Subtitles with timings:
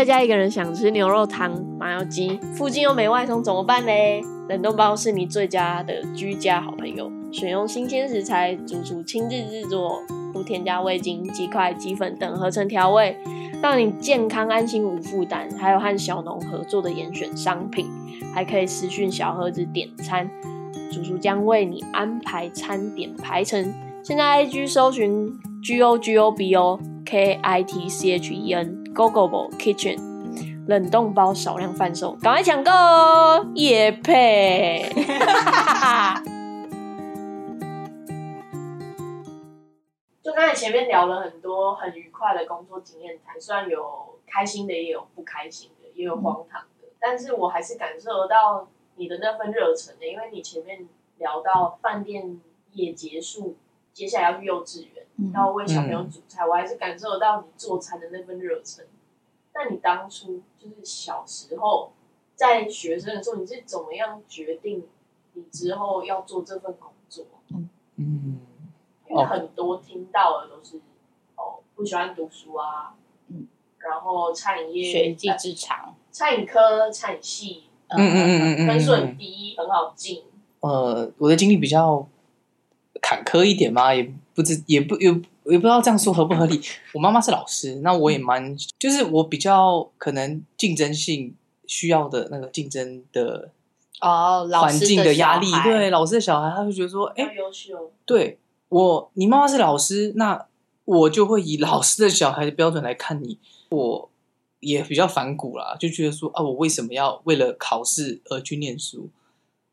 [0.00, 3.92] 在家一个人想吃牛肉汤、麻油鸡，附近又没外送，怎么办呢？
[4.48, 13.14] 冷冻包是你最佳的居家好朋友，选用新鲜食材，主厨亲自制作，不添加味精、鸡块、鸡粉等合成调味，
[13.60, 15.46] 让你健康安心无负担。
[15.58, 17.86] 还有和小农合作的严选商品，
[18.34, 20.30] 还可以私讯小盒子点餐，
[20.90, 23.70] 主厨将为你安排餐点排程。
[24.02, 25.30] 现在 IG 搜寻
[25.62, 29.98] G O G O B O K I T C H E N Gogobo Kitchen
[30.66, 33.46] 冷冻包少量贩售，赶快抢购哦！
[33.54, 34.88] 夜配。
[40.22, 50.86] 就刚才前面聊了很多很愉快的工作经验谈，虽然有开心的，也有不开心的，也有荒唐的，但是我还是感受到你的那份热忱的，因为你前面
[51.18, 52.40] 聊到饭店
[52.72, 53.56] 业结束，
[54.00, 58.86] 接下来要去幼稚园，然后为小朋友煮菜，我还是感受到你做餐的那份热忱。
[59.52, 61.92] 那你当初就是小时候
[62.34, 64.86] 在学生的时候，你是怎么样决定
[65.34, 67.26] 你之后要做这份工作？
[67.96, 68.40] 嗯，
[69.06, 70.78] 因为很多听到的都是
[71.36, 72.94] 哦，不喜欢读书啊，
[73.28, 73.46] 嗯，
[73.80, 80.24] 然后餐饮业学一技之长，餐饮科、餐饮系，嗯嗯嗯嗯分数很嗯，低，很好进。
[80.60, 82.08] 呃，我的经历比较
[83.10, 85.08] 坎坷一点嘛，也不知也不也
[85.46, 86.60] 也不知道这样说合不合理。
[86.94, 91.34] 我妈妈是老师，那我也蛮，就是我比较可能竞争性
[91.66, 93.50] 需要的那个竞争的
[94.00, 98.38] 哦，环境的压力对老师的小孩，他会觉得说，哎、要优秀，对
[98.68, 100.46] 我，你妈妈是老师，那
[100.84, 103.38] 我就会以老师的小孩的标准来看你。
[103.70, 104.08] 我
[104.60, 109.08] 也比较反骨啦，就觉得说啊，我为什么要为了考试而去念书？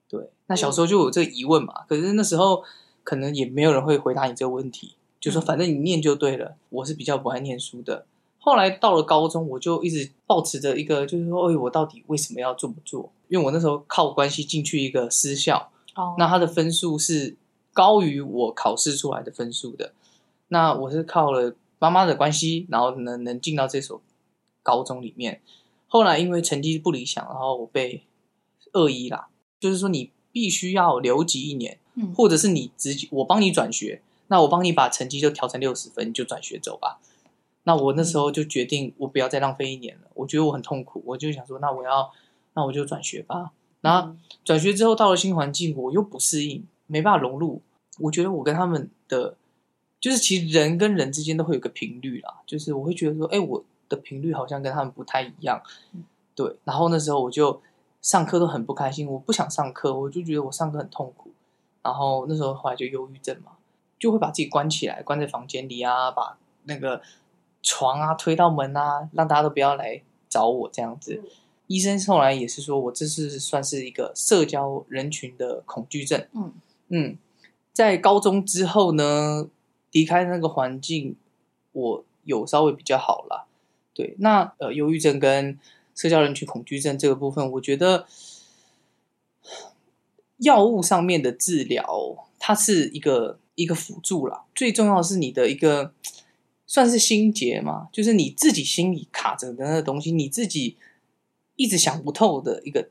[0.10, 1.84] 对，那小时候就有这个疑问嘛。
[1.88, 2.64] 可是那时候
[3.08, 6.58] 可能也没有人会回答你这个问题，就说反正你念就对了。
[6.68, 8.06] 我是比较不爱念书的。
[8.38, 13.10] 后来到了高中，我就一直保持着一个，就是说，哎，我到底为什么要这么做？
[13.30, 17.38] 因为我那时候靠关系进去一个私校，哦，那他的分数是
[17.72, 19.94] 高于我考试出来的分数的。
[20.50, 24.02] 那我是靠了妈妈的关系，然后能能进到这所
[24.62, 25.40] 高中里面。
[25.88, 28.04] 后来因为成绩不理想，然后我被
[28.74, 29.30] 恶意啦，
[29.62, 37.00] 就是说你必须要留级一年，嗯或者是你直接我帮你转学，那我帮你把成绩就调成六十分，你就转学走吧。
[37.64, 40.08] 那我那时候就决定，我不要再浪费一年了。
[40.14, 42.12] 我觉得我很痛苦，我就想说，那我要，
[42.54, 43.52] 那我就转学吧。
[43.82, 44.16] 然后
[44.46, 47.62] 转学之后到了新环境，我又不适应，没办法融入。
[48.00, 49.36] 我觉得我跟他们的，
[50.00, 55.62] 就是其实人跟人之间都会有个频率啦，就是我会觉得说，哎，我的频率好像跟他们不太一样，
[56.36, 56.56] 对。
[56.64, 57.62] 然后那时候我就
[58.02, 61.32] 上课都很不开心，我不想上课，我就觉得我上课很痛苦。
[61.88, 63.54] 然后那时候后来就忧郁症嘛，
[63.98, 67.02] 就会把自己关起来，关在房间里啊，把那个
[67.64, 71.22] 床啊推到门啊，让大家都不要来找我这样子。
[71.24, 71.30] 嗯
[71.68, 76.26] 医生后来也是说我这是算是一个社交人群的恐惧症。
[76.32, 76.54] 嗯
[76.88, 77.18] 嗯，
[77.74, 79.50] 在高中之后呢，
[79.92, 81.18] 离开那个环境，
[81.74, 83.48] 我有稍微比较好了。
[83.94, 85.60] 对，那呃，忧郁症跟
[85.94, 88.06] 社交人群恐惧症这个部分，我觉得
[90.38, 91.86] 药物上面的治疗，
[92.40, 94.46] 它是一个一个辅助啦。
[94.54, 95.94] 最重要的是你的一个
[96.66, 100.78] 算是心结嘛，就是你自己心里卡着的那个东西，你自己
[101.56, 102.90] 一直想不透的一个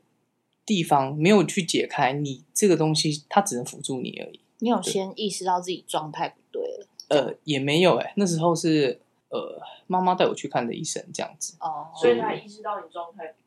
[0.65, 4.39] 地方，没有去解开，你这个东西它只能辅助你而已。
[4.59, 11.55] 你有先意识到自己状态不对了呃，也没有哎、那时候是呃妈妈带我去看的医生这样子。
[11.59, 13.35] 哦，所以他意识到你状态不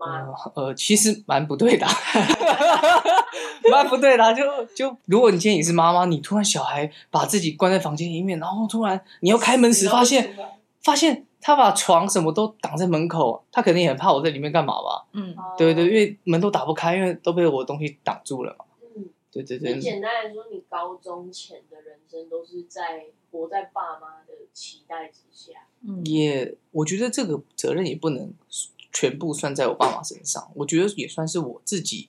[0.00, 0.34] 吗？
[0.56, 1.92] 呃呃，其实蛮不对的啊，
[3.70, 4.32] 蛮不对的啊。
[4.32, 4.42] 就
[4.74, 10.34] 就，如果你今天也是妈妈，你突然小孩把自己关在房间里面，然后突然你要开门时发现
[10.82, 15.06] 发现他把床什么都挡在门口，他肯定也很怕我在里面干嘛吧？
[15.12, 18.64] 嗯对对，因为门都打不开，因为都被我的东西挡住了嘛。
[18.96, 25.52] 嗯，对对对，你简单来说，你高中前的人生都是在活在爸妈的期待之下。
[25.82, 28.30] 嗯也我觉得这个责任也不能
[28.92, 32.08] 全部算在我爸妈身上，我觉得也算是我自己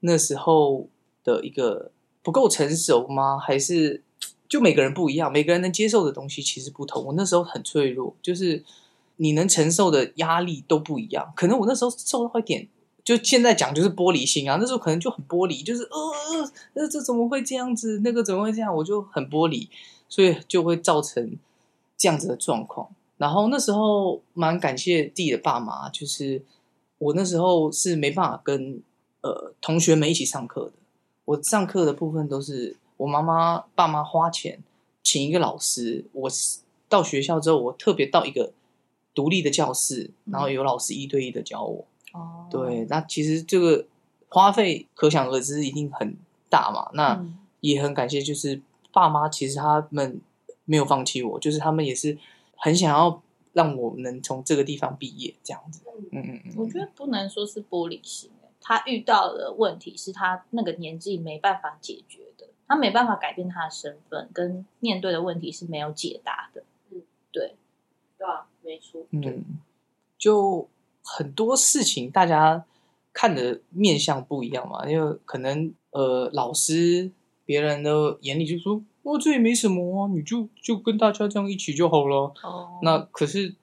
[0.00, 0.88] 那时候
[1.22, 1.90] 的一个
[2.22, 3.38] 不够成熟吗？
[3.38, 4.02] 还是
[4.48, 7.04] 就每个人不一样，每个人能接受的东西其实不同。
[7.04, 8.62] 我那时候很脆弱，就是
[9.16, 11.32] 你能承受的压力都不一样。
[11.36, 12.68] 可能我那时候受到一点，
[13.04, 18.00] 就现在讲就是玻璃心啊，那时候可能就很玻璃，就是呃呃这怎么会这样子？
[18.02, 18.74] 那个怎么会这样？
[18.74, 19.68] 我就很玻璃，
[20.08, 21.36] 所以就会造成
[21.96, 22.88] 这样子的状况。
[23.22, 26.42] 然后那时候蛮感谢自己的爸妈，就是
[26.98, 28.82] 我那时候是没办法跟
[29.20, 30.72] 呃同学们一起上课的，
[31.24, 34.58] 我上课的部分都是我妈妈爸妈花钱
[35.04, 36.28] 请一个老师，我
[36.88, 38.52] 到学校之后，我特别到一个
[39.14, 41.84] 独立的教室，嗯然后有老师一对一的教我。
[42.12, 43.86] 哦，对，那其实这个
[44.28, 46.16] 花费可想而知，一定很
[46.50, 46.90] 大嘛。
[46.94, 48.60] 那嗯也很感谢，就是
[48.92, 50.20] 爸妈，其实他们
[50.64, 52.18] 没有放弃我，就是他们也是
[52.64, 53.20] 很想要
[53.52, 55.82] 让我能从这个地方毕业，这样子。
[56.12, 66.62] 嗯嗯嗯嗯，我觉得不能说是玻璃心，欸他遇到的问题是他那个年纪没办法解决的，他没办法改变他的身份，跟面对的问题是没有解答的。
[66.90, 67.56] 嗯，对，
[68.16, 69.42] 对啊，没错，嗯，
[70.16, 70.68] 就
[71.02, 72.64] 很多事情大家
[73.12, 77.10] 看的面相不一样嘛，因为可能呃老师
[77.44, 82.32] 别人的眼里就说哦这也没什么啊，你就就跟大家这样一起就好了。
[82.42, 83.54] 哦那可是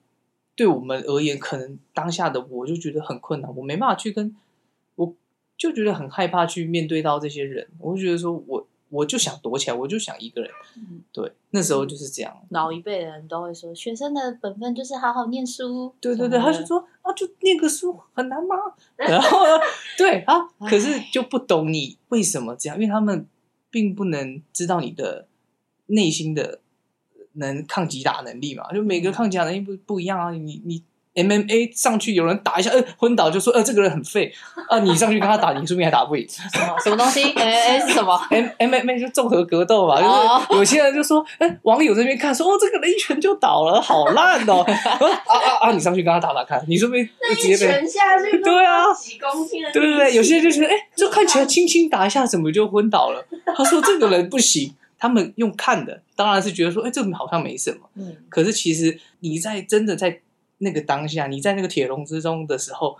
[0.55, 4.35] 对我们而言，可能当下的我就觉得很困难，我没办法去跟，
[4.95, 5.15] 我
[5.57, 10.51] 就觉得很害怕去面对到这些人，我就觉得说我我就想躲起来，我就想一个人。
[10.75, 12.35] 嗯对，那时候就是这样。
[12.49, 15.93] 老一辈的人都会说，学生的本分就是好好念书。
[16.01, 18.55] 对对对，他就说啊，就念个书很难吗？
[18.97, 19.63] 然后呢，
[19.97, 23.25] 对啊，可是就不懂你为什么这样，因为他们
[23.71, 25.27] 并不能知道你的
[25.89, 26.59] 内心的
[27.33, 30.31] 能抗击打能力嘛，就每个抗击打能力不不一样啊。
[30.31, 30.81] 你你
[31.15, 34.31] MMA 上去有人打一下，呃，昏倒就说呃这个人很废
[34.69, 36.25] 啊，你上去跟他打，你说不定还打不赢。
[36.29, 37.23] 什么什么东西？
[37.33, 44.61] 哎哎是什么？M M M A 就综合格斗嘛，哦就是有些人就说，哎、网友这边看说，哦，这个人一拳就倒了，好烂哦。
[44.63, 47.81] 啊啊啊，你上去跟他打打看，你说不定那直接被。
[48.43, 53.25] 对啊，几公斤的，对对对，有些人就觉得，哎、这看起来轻轻打一下，怎么就昏倒了？
[53.57, 54.75] 他说这个人不行。
[54.99, 57.89] 他们用看的，当然是觉得说，哎、这个好像没什么。
[57.95, 60.21] 嗯，可是其实你在真的在
[60.59, 62.97] 那个当下，你在那个铁笼之中的时候，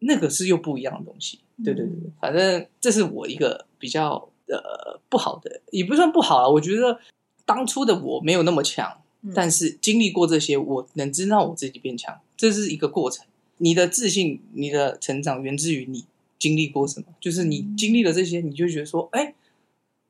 [0.00, 1.40] 那个是又不一样的东西。
[1.64, 6.48] 对对对，对反正这是我一个比较呃不好的，也不算不好啊。
[6.48, 7.00] 我觉得
[7.46, 13.24] 当初的我没有那么强，嗯但是经历过这些，我能知道我自己变强，这是一个过程。
[13.58, 16.04] 你的自信、你的成长源自于你
[16.38, 19.32] 经历过什么，就是你经历了这些，你就觉得说，哎，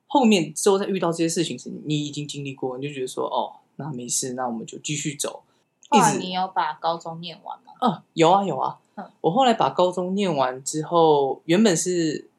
[0.07, 5.43] 后面之后再遇到这些事情时，你已经经历过，你就觉得说，哦，那没事，那我们就继续走。
[5.91, 7.73] 一直后来你有把高中念完吗？
[7.79, 9.09] 啊，有啊有啊嗯。
[9.21, 12.29] 我后来把高中念完之后，原本是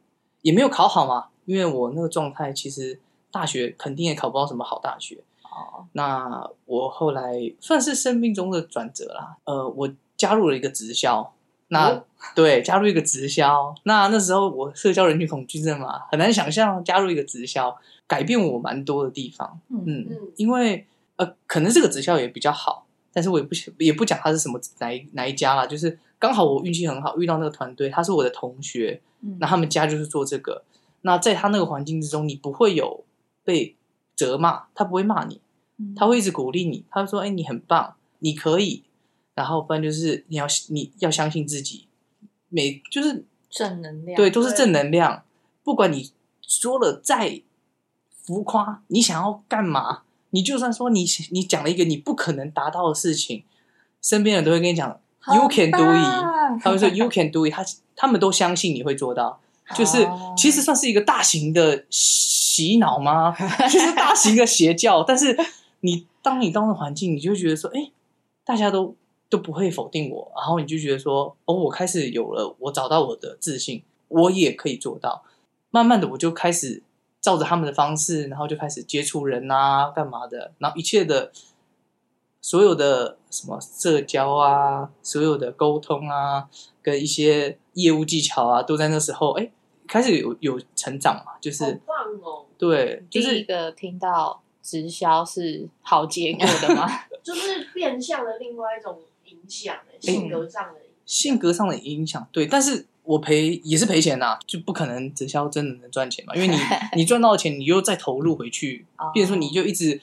[0.43, 5.23] 也没有考好嘛，因为我那个状态其实大学肯定也考不到什么好大学。
[5.43, 11.33] 哦，那我后来算是生命中的转折啦，呃，我加入了一个直销。
[11.69, 12.05] 那、哦
[12.35, 13.75] 对，加入一个直销。
[13.85, 17.77] 那那时候我社交人群恐惧症嘛，很难想象加入一个直销
[18.07, 19.61] 改变我蛮多的地方。
[19.69, 20.87] 嗯因为
[21.17, 30.63] 呃，可能这个直销也比较好，但是我也不也不讲它是什么哪一哪一家啦，就是刚好我运气很好，遇到那个团队，他是我的同学，嗯那他们家就是做这个。
[31.03, 33.05] 那在他那个环境之中，你不会有
[33.45, 33.75] 被
[34.15, 35.41] 责骂，他不会骂你，
[35.79, 38.83] 嗯他会一直鼓励你，他会说：“哎、你很棒，你可以。”
[39.37, 41.87] 然后不然就是你要你要相信自己，
[42.49, 45.23] 每就是正能量，对，都是正能量。
[45.63, 47.43] 不管你说了再
[48.25, 50.03] 浮夸，你想要干嘛？
[50.31, 53.45] 你就算说你你讲了一个你不可能达到的事情，
[54.03, 54.89] 身边人都会跟你讲
[55.33, 57.65] “You can do it”，他会说 “You can do it”，他
[57.95, 59.41] 他们都相信你会做到。
[59.75, 63.35] 就是哦其实算是一个大型的洗脑吗？
[63.69, 65.03] 就是大型的邪教。
[65.03, 65.37] 但是
[65.81, 67.91] 你当你到了环境，你就觉得说，哎，
[68.45, 68.95] 大家都
[69.29, 75.25] 都不会否定我，然后你就觉得说，哦，我开始有了，我找到我的自信，我也可以做到。
[75.71, 76.83] 慢慢的，我就开始
[77.21, 81.33] 照着他们的方式，然后就开始接触人啊，干嘛的，然后一切的
[82.41, 86.49] 所有的什么社交啊，所有的沟通啊，
[86.81, 89.51] 跟一些业务技巧啊，都在那时候哎
[89.89, 92.47] 开始有有成长嘛，就是、棒哦！
[92.57, 96.89] 对，就第一是个听到直销是好结果的吗？
[97.23, 99.05] 就是变相的另外一种影
[99.49, 101.07] 响，欸性格上的影响。
[101.07, 106.57] 性格上的影响，对，但是我赔也是赔钱呐、就不可能直销真的能赚钱嘛，因为你
[106.97, 109.11] 你赚到的钱，你又再投入回去，哦。
[109.15, 110.01] 比如说你就一直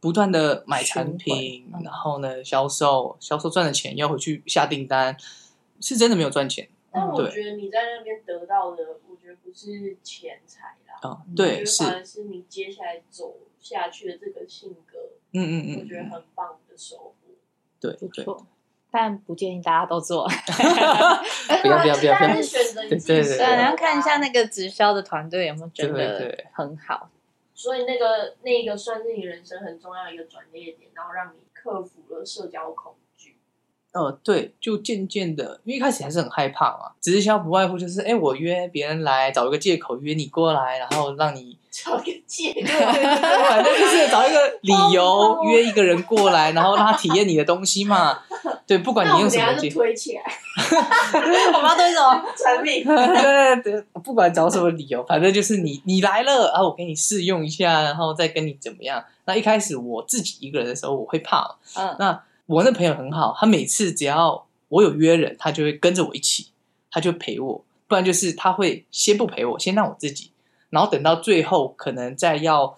[0.00, 1.82] 不断的买产品，嗯。
[1.82, 5.16] 然后呢销售，销售赚的钱要回去下订单，
[5.80, 6.68] 是真的没有赚钱。
[6.94, 14.98] 但我觉得你在那边得到的，我觉得不是钱财啦，啊、嗯对，是，反而是你接下来走下去的这个性格，
[15.32, 17.14] 嗯嗯嗯，我觉得很棒的收获。
[17.80, 18.46] 对对，不错，
[18.92, 20.28] 但不建议大家都做。
[21.62, 27.08] 不要不要不要不要但是，选择你自己对对对，适合你要看一下那个直销的团队有没有觉对得对很好。
[27.54, 33.01] 所以那个那个算是你人生很重要的一个转捩点，然后让你克服了社交恐惧。
[33.92, 36.92] 呃，对，就渐渐的，因为一开始还是很害怕嘛。
[37.00, 42.68] 直销不外乎就是，哎，我约别人来，找一个借口约你过来，然后让你找一个借口，
[43.48, 48.20] 反正就是找一个理由约一个人过来，然后让他体验你的东西嘛。
[48.66, 50.22] 对，不管你用什么借口，推起来，
[51.52, 52.84] 我们要推什么产品？
[52.84, 59.04] 对对，不管找什么理由，反正就是你你来了然啊，我给你试用一下，然后再跟你怎么样。
[59.26, 61.56] 那一开始我自己一个人的时候，我会怕。
[61.76, 66.48] 嗯，那我那朋友很好，他每次只要我有约人，他就会跟着我一起，
[66.90, 67.64] 他就陪我。
[67.88, 70.30] 不然就是他会先不陪我，先让我自己，
[70.70, 72.76] 然后等到最后可能再要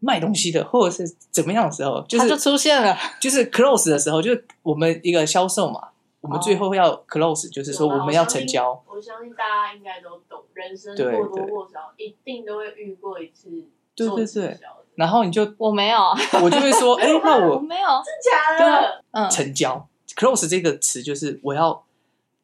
[0.00, 2.96] 卖东西的或者是怎么样的时候，就是他就出现了。
[3.20, 5.88] 就是 close 的时候，就是我们一个销售嘛，
[6.20, 8.82] 我们最后要 close，就是说我们要成交。
[8.86, 13.48] 我相信大家应该都懂，人生对或多对或少一定都会遇过一次
[13.94, 14.58] 对对对
[14.94, 15.98] 然后你就 我没有，
[16.42, 17.88] 我就会说，哎，那我 我没有。
[18.04, 19.04] 真假的？
[19.12, 21.84] 嗯，成交 close 这个词就是我要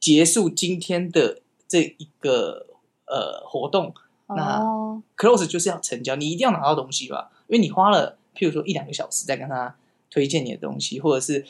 [0.01, 2.67] 结束今天的这一个
[3.07, 3.95] 呃活动。
[4.29, 9.75] 那哦 close 就是要成交，你一定要拿到东西吧，因为你花了譬如说一两个小时在跟他
[10.11, 11.47] 推荐你的东西，或者是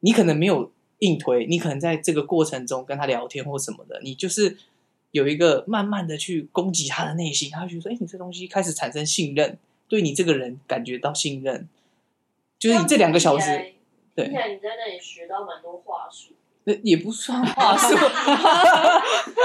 [0.00, 0.70] 你可能没有
[1.00, 4.56] 硬推，你可能在这个过程中跟他聊天或什么的，你就是
[5.10, 9.58] 有一个慢慢的去攻击他的内心，他会觉得说，哎，你这东西开始产生信任，
[9.92, 11.68] 对你这个人感觉到信任，
[12.58, 13.74] 就是你这两个小时，
[14.16, 16.32] 对听起来你在那里学到蛮多话术。
[16.64, 17.94] 那也不算话术，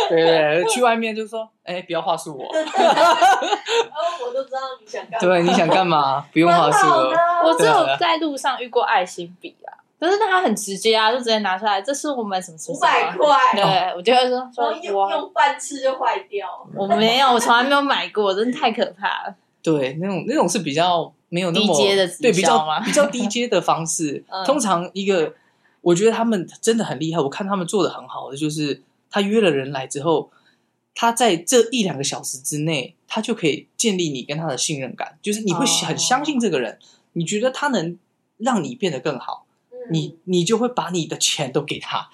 [0.08, 2.50] 对去外面就说，哎，不要话术我，哦，
[4.26, 5.20] 我都知道你想干嘛。
[5.20, 6.26] 对，你想干嘛？
[6.32, 7.12] 不用话术了。
[7.44, 16.48] 我只有在路上遇过爱心笔啊，可是他很直接啊，就直接拿出来，这是我们什么什么五百块，对，我就会说说用用半次就坏掉。
[16.74, 19.36] 我没有，我从来没有买过，真的太可怕了。
[19.68, 24.24] 对，那种那种是比较没有那么低阶的对，比较比较低阶的方式。
[24.32, 25.34] 嗯通常一个，
[25.82, 30.32] 我觉得他们真的很厉害，我看他们做的很好的，就是他约了人来之后，
[30.96, 36.80] 他在这一两个小时之内，他就可以建立你跟他的信任感，就是你会哦很相信这个人，
[37.12, 38.00] 你觉得他能
[38.38, 42.10] 让你变得更好，嗯你你就会把你的钱都给他，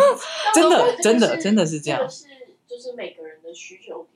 [0.54, 2.08] 真的真的真的是这样。
[2.10, 2.26] 是
[2.68, 4.06] 就是每个人的需求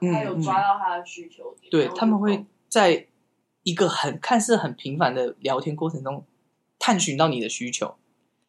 [0.00, 3.06] 他有抓到他的需求点，对然后就他们会在
[3.62, 6.24] 一个很看似很平凡的聊天过程中，
[6.78, 7.96] 探寻到你的需求。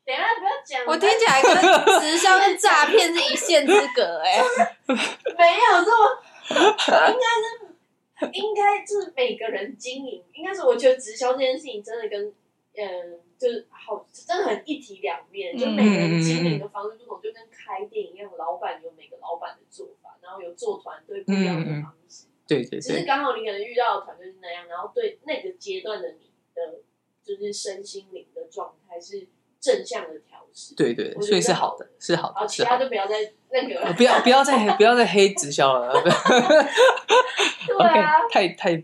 [0.03, 4.41] 等下不要讲，我听起来跟直销跟诈骗是一线之隔哎、
[4.87, 6.03] 没有这么，
[6.49, 12.33] 应该是应该就是每个人经营，应该是我觉得直销这件事情真的跟
[12.73, 22.27] 嗯，就是好，真的很一体两面，就每个人经营的方式不同，就跟开店一样，老板有每个老板的做法，然后有做团队不一样的方式。
[22.47, 26.79] 对对对，只是刚好你可能遇到的团队是那样，然后对那个阶段的你的
[27.23, 29.27] 就是身心灵的状态是
[29.59, 30.75] 正向的调试。
[30.75, 32.63] 对对，所以是好的，是好好，的，其。
[32.63, 33.93] 他就不要再 那个了。
[33.93, 35.91] 不要不要再不要再黑直销了。
[37.65, 38.83] 对 OK，啊，太太。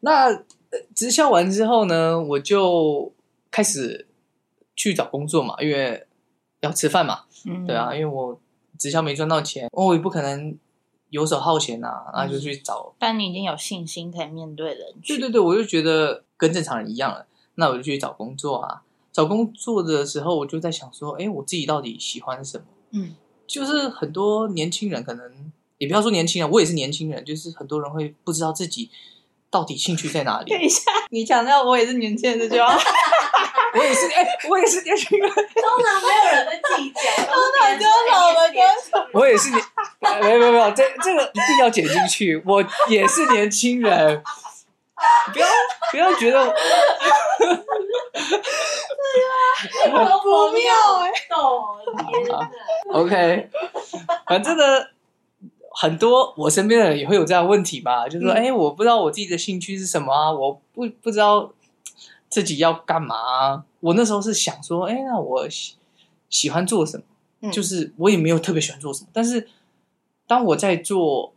[0.00, 3.12] 那呃直销完之后呢，我就
[3.50, 4.06] 开始
[4.74, 6.06] 去找工作嘛，因为
[6.60, 7.24] 要吃饭嘛。
[7.44, 8.40] 嗯对啊，因为我
[8.78, 10.56] 直销没赚到钱，我也不可能
[11.12, 15.16] 游手好闲呐、那就去找但你已经有信心可以面对人群。
[15.16, 17.26] 对对对，我就觉得跟正常人一样了，
[17.56, 18.82] 那我就去找工作啊。
[19.12, 22.64] 找工作的时候，我就在想说，哎，我自己到底喜欢什么？
[22.92, 23.14] 嗯，
[23.46, 28.90] 就是很多年轻人可能，也不要说年轻人，我也是年轻人，就是很多人会不知道自己
[29.50, 30.50] 到底兴趣在哪里。
[30.50, 32.74] 等一下，你强调我也是年轻人这句话，
[33.74, 35.42] 我也是，哎，我也是年轻人，通
[35.84, 38.62] 常没有人在自己讲，通常只有老的跟
[39.12, 39.62] 我也是年，
[40.20, 44.22] 没有没有没有，这这个一定要剪进去，我也是年轻人。
[45.32, 45.46] 不要
[45.90, 46.54] 不要觉得我
[49.98, 50.62] 很不妙
[51.00, 51.34] 哎懂，
[52.08, 52.48] 天哪！
[52.94, 53.50] OK，
[54.28, 54.62] 反正呢，
[55.74, 61.52] 很多我身边的人也会有这样的问题嘛，就是说，嗯哎、我不知道我自己的兴趣是什么啊，我不不知道
[62.32, 65.74] 自己要干嘛啊、我那时候是想说，哎，那我喜
[66.30, 67.04] 喜欢做什么？
[67.42, 69.46] 嗯就是我也没有特别喜欢做什么，但是
[70.26, 71.34] 当我在做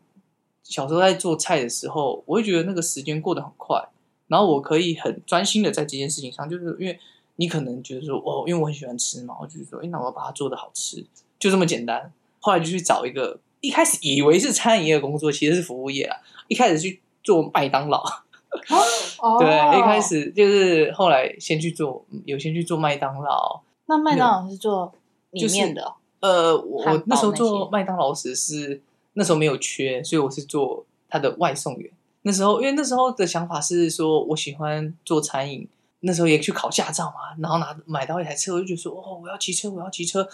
[0.63, 3.83] 小时候在做菜的时候，我会觉得那个时间过得很快，
[4.27, 6.97] 然后我可以很专心的在这件事情上，就是因为
[7.35, 11.05] 你可能觉得说，哦，因为我很喜欢吃嘛，我就是说，哎，那我要把它做的好吃，
[11.37, 12.13] 就这么简单。
[12.39, 16.17] 后来就去找一个，一开始以为是餐饮业的工作，其实是服务业啊。
[16.47, 18.03] 一开始去做麦当劳，
[19.25, 23.61] 哦对，一开始就是后来先去做，有先去做麦当劳。
[23.87, 24.93] 那麦当劳是做
[25.31, 28.79] 里面的哦，呃，我那时候做麦当劳时是
[29.13, 31.91] 那时候没有缺，所以我是做他的外送员。
[32.21, 35.67] 那时候因为那时候的想法是说我喜欢做餐饮，
[36.01, 40.27] 那时候也去考驾照嘛，然后拿买到一台车，我就觉得说哦，我要骑车，我要骑车。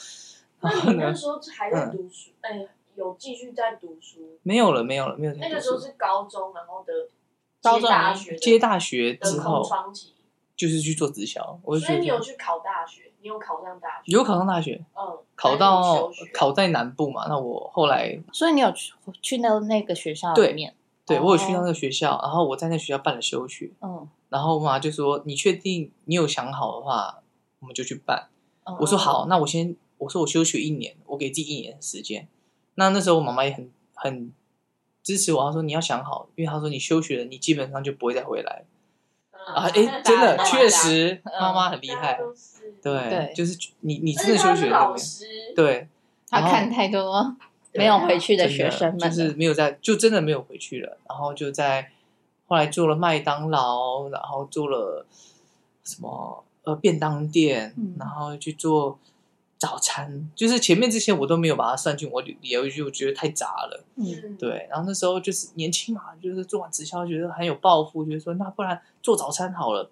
[0.61, 4.19] 那你那，时候还在读书，哎、有继续在读书。
[4.43, 5.33] 没有了，没有了，没有。
[5.33, 6.93] 那个时候是高中，然后的
[7.61, 9.63] 高中接大学接大学之后，
[10.55, 17.27] 就是去做直销，我就所以你有去考大学，你有考上大学，有考上大学，嗯，考到考在南部嘛。
[17.27, 20.75] 那我后来所以你有去去那那个学校对里面？
[21.05, 27.21] 对我有去哦到那个学校，然后我在那学校办了休学，嗯，然后我妈就说：“你确定你有想好的话，
[27.59, 28.29] 我们就去办。”
[28.63, 32.27] 嗯我说好，那我先我说我休学一年，我给自己一年的时间。
[32.75, 34.31] 那那时候我妈妈也很很
[35.03, 38.63] 支持我，他说你要想好，因为他说你休学了，你基本上就不会再回来
[39.31, 39.67] 嗯啊。
[39.69, 42.19] 诶，真的确实，嗯妈妈很厉害，
[42.81, 44.93] 对，对就是你你真的休学了
[45.55, 45.87] 对，
[46.29, 47.35] 他看太多
[47.73, 50.97] 没有回去的学生们，就是没有在，就真的没有回去了。
[51.07, 51.89] 然后就在
[52.47, 55.05] 后来做了麦当劳，然后做了
[55.83, 58.99] 什么呃便当店，嗯然后去做
[59.61, 60.27] 早餐。
[60.35, 63.85] 就是前面这些我都没有把它算进我履历，我就觉得太杂了。
[63.95, 69.91] 嗯，对，然后那时候就是年轻嘛，就是做完直销，觉得很有抱负，觉得说那不然做早餐好了。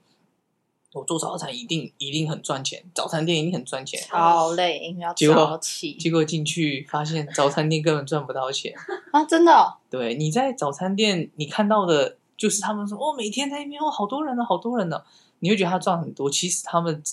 [0.94, 4.02] 我做早餐一定一定很赚钱，早餐店一定很赚钱。
[4.02, 8.74] 超累，因为要结果早起结果进去发现早餐店根本赚不到钱。
[9.12, 15.04] 啊，真的哦，对，你在早餐店你看到的，就是他们说哦，每天在那边哦，好多人呢，好多人呢，
[15.42, 17.04] 你会觉得他赚很多，其实他们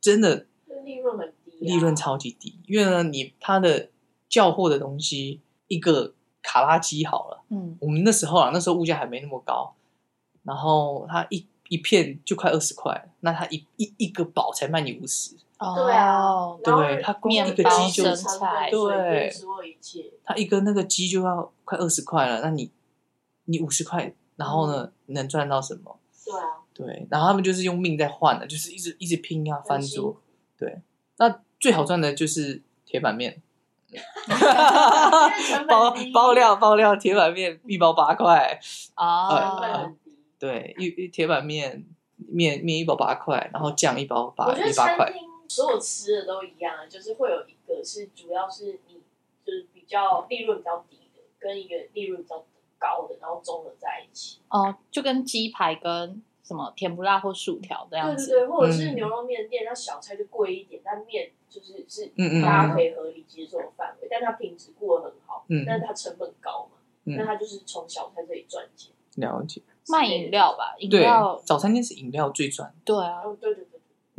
[0.00, 0.46] 真的
[0.82, 1.30] 利润很
[1.60, 3.88] 利润超级低，因为呢，你他的
[4.28, 9.74] 叫货的东西一个卡拉鸡好了，嗯，我们那时候啊，那时候物价还没那么高，
[10.42, 18.04] 然后它一一片就快二十块，那他一一一个堡才卖你五十，对啊哦，对它光一个包鸡就
[18.70, 19.30] 对
[20.24, 22.70] 他一个那个鸡就要快二十块了，那你
[23.44, 25.98] 你五十块，然后呢能赚到什么？
[26.24, 30.20] 对啊，对，然后他们就是用命在换的，就是一直一直拼啊，翻桌。
[30.56, 30.80] 对，
[31.18, 33.40] 那最好赚的就是铁板面，
[35.68, 40.16] 包 包料包料铁板面一包八块，成哦本，很低。
[40.38, 41.84] 对，一一铁板面
[42.16, 49.02] 面面一包八块，然后酱一包八我觉得一八块，餐厅所有吃的都一样，就是会有一个是主要是你
[49.44, 52.42] 就是比较利润比较低的，跟一个利润比较
[52.78, 54.38] 高的，然后综合在一起。
[54.48, 68.92] 哦，就跟鸡排跟什么甜不辣或薯条这样子，对对对，或者是嗯牛肉面店，那小菜就贵一点，但面就是是嗯嗯大家可以合理接受的范围，但它品质过得很好，嗯但是它成本高嘛，嗯那它就是从小菜这里赚钱。
[69.14, 69.62] 了解。
[69.88, 73.69] 卖饮料吧，饮对料，早餐店是饮料最赚，对啊，哦，对对对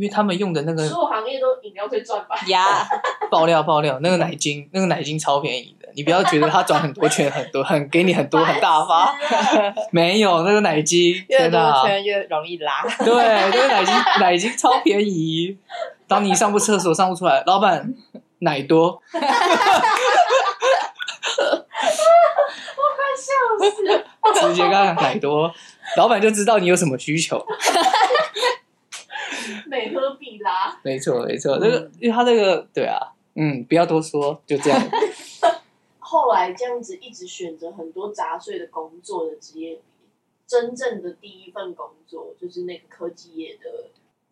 [0.02, 2.36] 因为他们用的那对，个所有行业都饮料最赚吧？
[2.48, 2.84] 呀，
[3.30, 9.14] 爆料爆料，那个奶精那个奶精超便宜的，你不要觉得他转很多圈很多很给你很多 很大发，
[9.94, 15.56] 没有那个奶精越多圈越容易拉，对，那个奶精奶精超便宜。
[16.08, 17.94] 当你上不厕所上不出来，老板
[18.40, 19.02] 奶多，我
[22.98, 24.04] 快笑死了！
[24.34, 25.54] 直接跟他奶多，
[25.96, 27.46] 老板就知道你有什么需求。
[29.68, 30.80] 美喝必拉。
[30.84, 32.98] 没错没错，那个因为他那个对啊，
[33.36, 34.80] 嗯，不要多说，就这样。
[36.00, 39.80] 后来这样子一直选择很多杂碎的工作的职业，
[40.46, 43.70] 真正的第一份工作就是那个科技业的。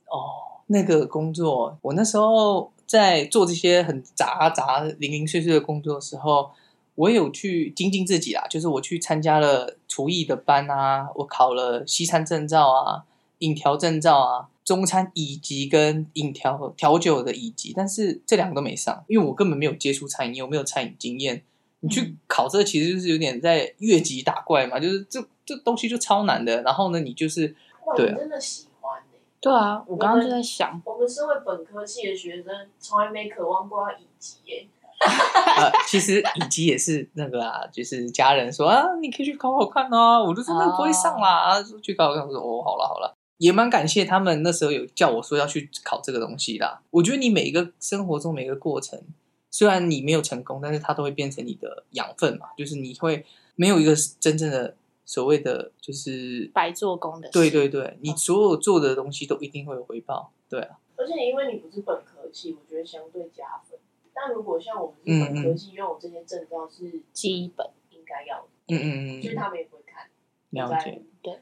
[0.08, 6.52] 哦，那个工作，我那时候在做这些很杂杂、零零碎碎的工作的时候，
[6.96, 8.46] 我有去精进自己啦。
[8.50, 13.06] 就是我去参加了厨艺的班啊，我考了西餐证照啊、
[13.40, 21.44] 饮调证照啊、中餐乙级跟饮调调酒的乙级，但是这两个都没上，因为我根本没有接触餐饮业，我没有餐饮经验。
[21.82, 26.62] 你去嗯考这个其实就是有点在越级打怪嘛，就是这这东西就超难的。
[26.64, 34.68] 然后呢，你就是哇，对啊你真的喜欢呢、对啊，我刚刚就在想，我们身为本科系的学生，从来没渴望过要乙级耶、
[35.00, 46.84] 呃，其实乙级也是那个啊，就是家人说啊，你可以去考考看啊，我就真的不会上啦，啊，说去考考看，我说哦，好了好了，也蛮感谢他们那时候有叫我说要去考这个东西啦。
[46.92, 49.02] 我觉得你每一个生活中每一个过程，
[49.50, 53.26] 虽然你没有成功，但是它都会变成你的养分嘛，就是你会
[53.56, 54.76] 没有一个真正的
[55.06, 63.80] 所谓的就是白做工的，对对对，你所有做的东西都一定会有回报，对啊，而且因为你不是本科系，我觉得相对加分。
[64.14, 70.10] 但如果像我们是本科系，拥有这些证照是基本，应该要的，嗯嗯嗯，就是他们也不会看。
[70.50, 71.40] 了解对，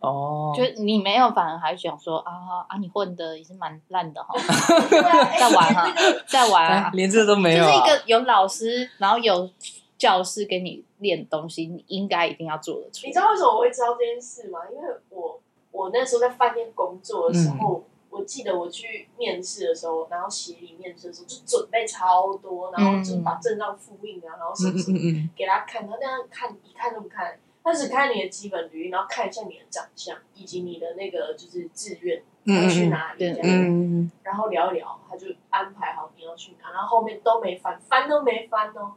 [0.00, 2.32] 哦， 就你没有，反而还想说啊
[2.68, 4.34] 啊，你混的也是蛮烂的哈，
[5.38, 5.94] 在玩啊
[6.26, 9.48] 在玩啊，哎连这都没有、啊，就是一个有老师，然后有
[9.96, 13.06] 教室给你练东西，你应该一定要做得出。
[13.06, 13.18] 你知。
[13.18, 14.60] 道为什么我会知道这件事吗？
[14.70, 17.58] 因为我我那时候在饭店工作的时嗯。
[17.58, 24.98] 候，我记得我去面试的时候，然后协理面试的时候就准备超多，然后就把证照复印啊，然后什嗯么什么
[25.34, 38.94] 给他看，他那样看一看都不看，他只看你的基本履历，然后看一下你的长相以及你的那个就是志愿嗯要去嗯哪里这样，嗯然后聊一聊，他就安排好你要去哪，然后后面都没翻，翻都没翻哦。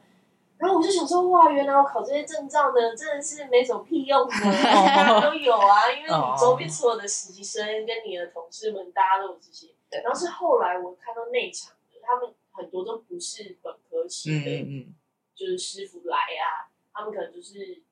[0.58, 9.68] 然后我就想说，哇，原来我考这些证照呢，真的是没什么屁用的， 大家都有啊，因为你周边所有的实习生跟你的同事们，大家都有这些。
[9.90, 10.02] 对。
[10.02, 14.96] 然后是后来我看到内场的，他们很多都不是本科系嗯的，嗯。
[15.36, 17.84] 就是师傅来啊，他们可能就是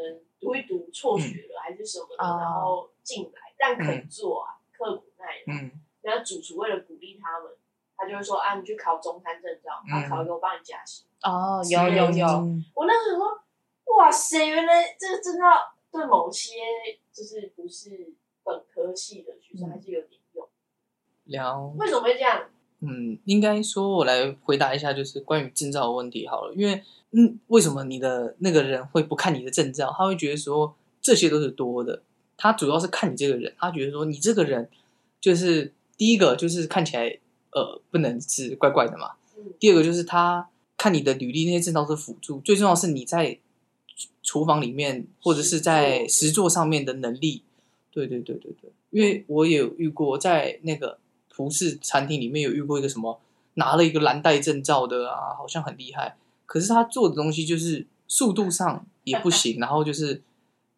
[0.00, 5.60] 能读一读辍学了、还是什么的，哦然后进来，但肯做啊，刻苦耐劳。
[5.62, 5.70] 嗯
[6.02, 7.52] 然后主厨为了鼓励他们，
[7.94, 11.06] 他就会说啊，你去考中餐证照，嗯他考一个我帮你加薪。
[11.22, 15.44] 哦，有有有，嗯我那时候说，哇塞，原来这个证照
[15.92, 16.54] 对某些
[17.12, 20.48] 就是不是本科系的学生嗯还是有点用。
[21.24, 22.48] 聊为什么会这样？
[22.80, 26.54] 嗯，应该说，我来回答一下，就是关于证照的问题好了。
[26.54, 29.94] 因为，嗯，为什么你的那个人会不看你的证照？
[29.96, 32.02] 他会觉得说这些都是多的。
[32.36, 34.68] 他主要是看你这个人，他觉得说你这个人
[35.20, 37.18] 就是第一个就是看起来
[37.52, 39.12] 呃不能是怪怪的嘛。
[39.36, 43.38] 嗯，第二个就是他看你的履历那些证照是辅助，最重要是你在
[44.22, 47.42] 厨房里面或者是在实作上面的能力。
[47.92, 53.20] 对对对对对，因为我也有遇过在那个葡式餐厅里面有遇过一个什么
[53.54, 56.16] 拿了一个蓝带证照的啊，好像很厉害，
[56.50, 60.20] 可是他做的东西就是速度上也不行， 然后就是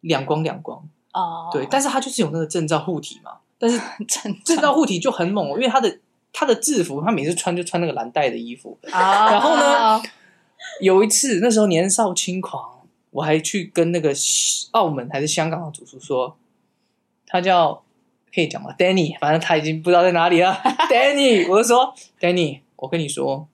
[0.01, 5.97] 两光两光，哦，对，但是他就是有那个证照护体嘛，但是 真证照护体就很猛哦，因为他的
[6.31, 9.99] 他的制服，他每次穿就穿那个蓝带的衣服，啊， 然后呢，
[10.79, 14.13] 有一次那时候年少轻狂，我还去跟那个
[14.73, 16.37] 澳门还是香港的主厨说，
[17.25, 17.81] 他叫
[18.31, 20.53] 可以讲吗？Danny，反正他已经不知道在哪里了。
[20.87, 23.47] Danny，我就说 Danny，我跟你说，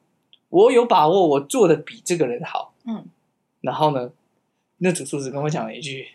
[0.50, 2.74] 我有把握，我做的比这个人好。
[2.86, 3.06] 嗯，
[3.62, 4.12] 然后呢，
[4.78, 6.10] 那主厨只跟我讲了一句：“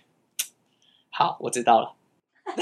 [1.10, 1.94] 好，我知道了。”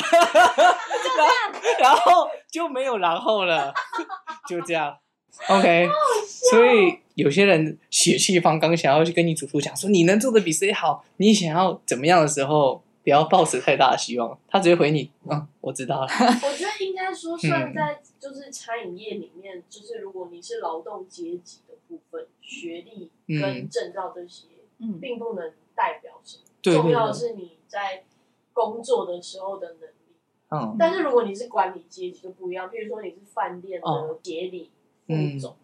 [1.81, 3.73] 然后就没有然后了，
[4.49, 4.97] 就这样。
[5.49, 5.89] OK，
[6.27, 16.07] 所以有些人血气方刚，想要去跟你主厨讲说你能做的比谁好，你想要怎么样的时候，不要抱持太大的希望，他直接回你，嗯，我知道了。
[16.09, 17.75] 我觉得应该说算嗯。
[17.75, 24.47] 在就是餐饮业里面，就是如果你是劳动阶级的部分，学历跟嗯证照这些，
[24.79, 28.05] 嗯，并不能代表什么，重要的是你在
[28.53, 30.17] 工作的时候的能力。
[30.51, 30.77] 嗯。
[30.79, 34.71] 但是如果你是管理阶级就不一样，譬如说你是饭店的哦协理、
[35.07, 35.39] 副嗯。
[35.39, 35.57] 总、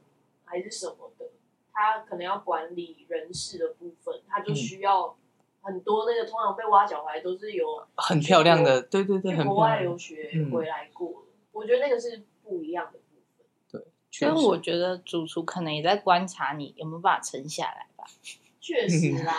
[0.44, 1.26] 还是什么的，
[1.72, 4.56] 他可能要管理人事的部分，他就嗯。
[4.56, 5.16] 需要
[5.60, 7.66] 很多那个通常被挖脚踝都是有
[7.96, 13.04] 很漂亮的，对对对，去国外留学嗯回来过的，我觉得那个是不一样的部
[13.36, 13.46] 分。
[13.70, 18.04] 对所以我觉得主厨可能也在观察你有没有办法撑下来吧，
[18.60, 19.34] 确实啦，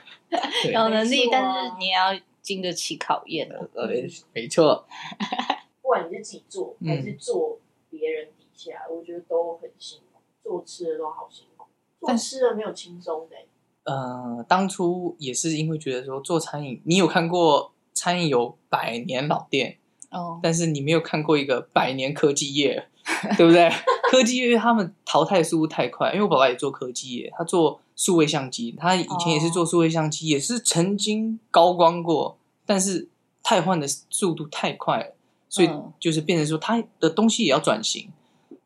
[0.72, 3.58] 有能力，啊但是你也要经得起考验啊。
[3.74, 3.86] 呃，
[4.32, 4.86] 没错，
[5.82, 11.66] 不管你是自己做嗯还是做别人底下，我觉得都很辛苦，做吃的都好辛苦，
[12.00, 13.46] 做但吃的没有轻松的欸、
[13.84, 19.78] 呃，当初也是因为觉得说做餐饮，你有看过餐饮有百年老店，
[20.10, 22.88] 哦，但是你没有看过一个百年科技业，
[23.36, 23.70] 对不对？
[24.10, 33.08] 科技业他们淘汰速度太快，因为我爸爸也做科技业，他做数位相机，他以前也是做数位相机，也是曾经高光过，但是
[33.42, 35.14] 汰换的速度太快了，
[35.48, 38.10] 所以嗯就是变成说他的东西也要转型。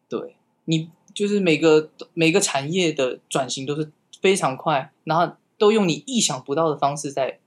[0.09, 3.91] 对你就是每个每个产业的转型都是
[4.25, 7.41] 非常快，然后都用你意想不到的方式在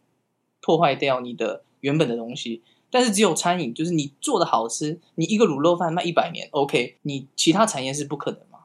[0.62, 2.62] 破坏掉你的原本的东西。
[2.92, 8.60] 但是只有餐饮，就是你做的好吃，你一个卤肉饭卖一百年，OK，你其他产业是不可能嘛？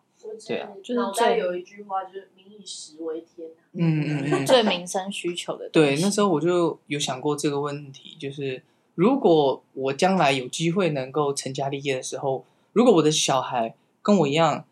[0.47, 3.65] 对啊就是脑袋最有一句话，就是“民以食为天”啊。
[3.73, 8.63] 嗯嗯嗯 最民生需求的东对，那时候我就有想过这个问题，就是
[8.95, 12.45] 如果我将来有机会能够成家立业的时候，
[12.75, 14.67] 如果我的小孩跟我一样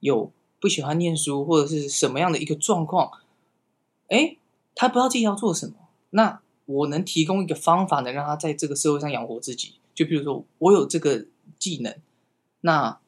[0.00, 0.30] 有
[0.60, 3.10] 不喜欢念书或者是什么样的一个状况，
[4.08, 4.36] 哎，
[4.74, 5.74] 他不知道自己要做什么，
[6.10, 9.74] 那我能提供一个方法，能让他在这个社会上养活自己。
[9.94, 11.24] 就比如说，我有这个
[11.58, 11.94] 技能，
[12.60, 12.98] 那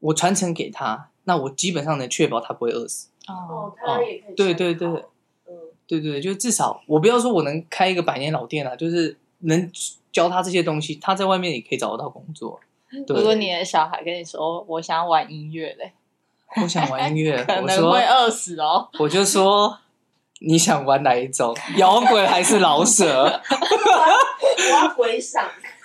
[0.00, 3.08] 我传承给他，那我基本上能确保他不会饿死。
[3.26, 4.88] 哦哦，，他也可以对对对，
[5.46, 9.70] 嗯，对对，对，就至少我不要说我能开一个百年老店啊，就是能
[10.12, 12.60] 教他这些东西，他在外面也可以找得到工作。
[13.08, 15.94] 如果你的小孩跟你说我想要玩音乐嘞，
[16.62, 18.88] 我想玩音乐， 可我说能会饿死哦。
[18.98, 19.78] 我就说
[20.40, 23.24] 你想玩哪一种，摇滚还是老舍？
[24.56, 25.44] 我要回赏。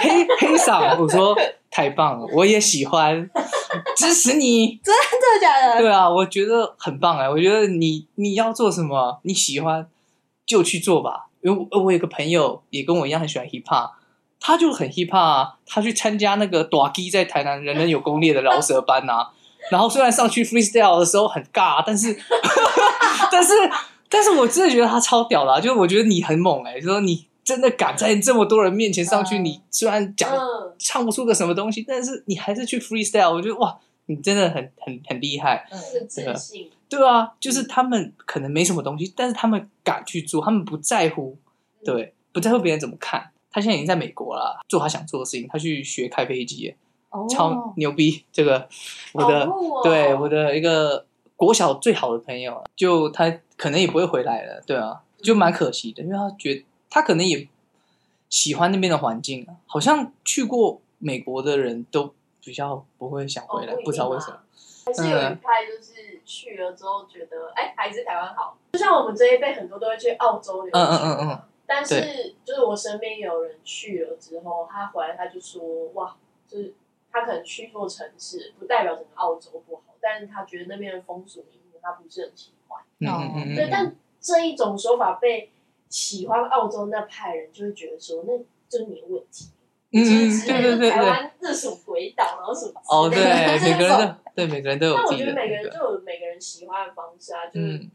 [0.00, 1.36] 黑黑嗓，我说
[1.70, 3.28] 太棒了，我也喜欢，
[3.96, 4.80] 支持你。
[4.82, 5.78] 真的假的？
[5.80, 9.86] 对啊，我觉得很棒哎，我觉得你你要做什么，你喜欢
[10.46, 11.26] 就去做吧。
[11.40, 13.90] 因为我我有个朋友也跟我一样很喜欢 hip hop，
[14.40, 19.28] 他就很 hip hop，啊他去参加那个短 G 在台南人人有攻略的饶舌班呐、
[19.70, 22.16] 然后虽然上去 freestyle 的时候很尬，但是
[23.30, 23.52] 但是
[24.08, 29.44] 但是我真的觉得他超屌啦、就是我觉得你很猛哎、就说你真的敢在这么多人面前上去，嗯。
[29.44, 35.66] 你虽然讲嗯，唱不出个什么东西，但是你还是去 freestyle，我觉得哇，你真的很很很厉害。
[35.70, 41.36] 嗯这个自信，对啊，就是他们可能没什么东西，但是他们敢去做，他们不在乎，
[41.84, 43.30] 对，不在乎别人怎么看。
[43.50, 46.74] 他现在已经在美国了，做他想做的事情，他去学开飞机，
[47.10, 48.24] 哦超牛逼。
[48.32, 48.68] 这个
[49.12, 49.48] 我的、
[49.82, 51.06] 对我的一个
[51.36, 57.48] 国小最好的朋友，就他可能也不会回来了，对啊，就蛮可惜的，因为他觉得他可能也
[58.28, 62.12] 喜欢那边的环境啊，好像去过美国的人都
[62.44, 64.34] 比较不会想回来，哦不不知道为什么。
[64.34, 64.42] 啊
[64.88, 68.56] 还是有一派就是去了之后觉得，哎、还是台湾好。
[68.72, 71.42] 就像我们这一辈很多都会去澳洲留学，嗯嗯嗯嗯。
[71.68, 76.16] 但是就是我身边有人去了之后，他回来他就说，哇，
[76.48, 76.74] 就是
[77.12, 82.82] 他可能去错城市，不代表整个澳洲不好，但是他觉得那边的风俗民情他不是很喜欢。
[83.00, 85.52] 嗯嗯嗯嗯，对，但这一种说法被
[85.90, 89.50] 喜欢澳洲那派人就会觉得说，那就是你的问题。
[89.90, 93.18] 嗯嗯，对对对对，台湾这属鬼岛，然后什么哦，对，
[93.62, 97.90] 每个人都对每个人都有但我觉得每个人那个，就有每个人喜欢的方式啊，就是嗯，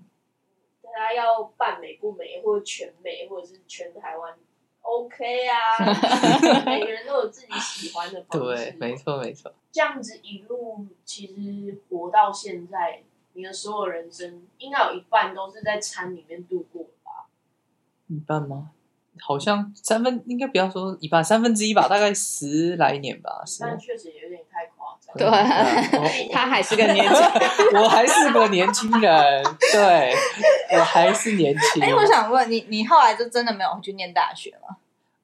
[0.96, 4.34] 他要扮美不美，或者全美，或者是全台湾
[4.82, 5.78] ，OK 啊，
[6.66, 8.72] 每个人都有自己喜欢的方式。
[8.72, 9.54] 对，没错没错。
[9.72, 13.04] 这样子一路其实活到现在，
[13.34, 17.28] 你的所有人生应该有一半都是在餐里面度过的吧？
[18.08, 18.72] 一半吗？
[19.20, 23.44] 好像三分，应该不要说一半，三分之一吧，大概十来年吧。
[23.46, 24.72] 十但确实有点太。
[25.18, 27.24] 对嗯他还是个年轻。
[27.76, 30.14] 我 我还是个年轻人，对
[30.78, 31.84] 我还是年轻。
[31.84, 34.78] 哎，我想问你，你后来就真的没有去念大学吗？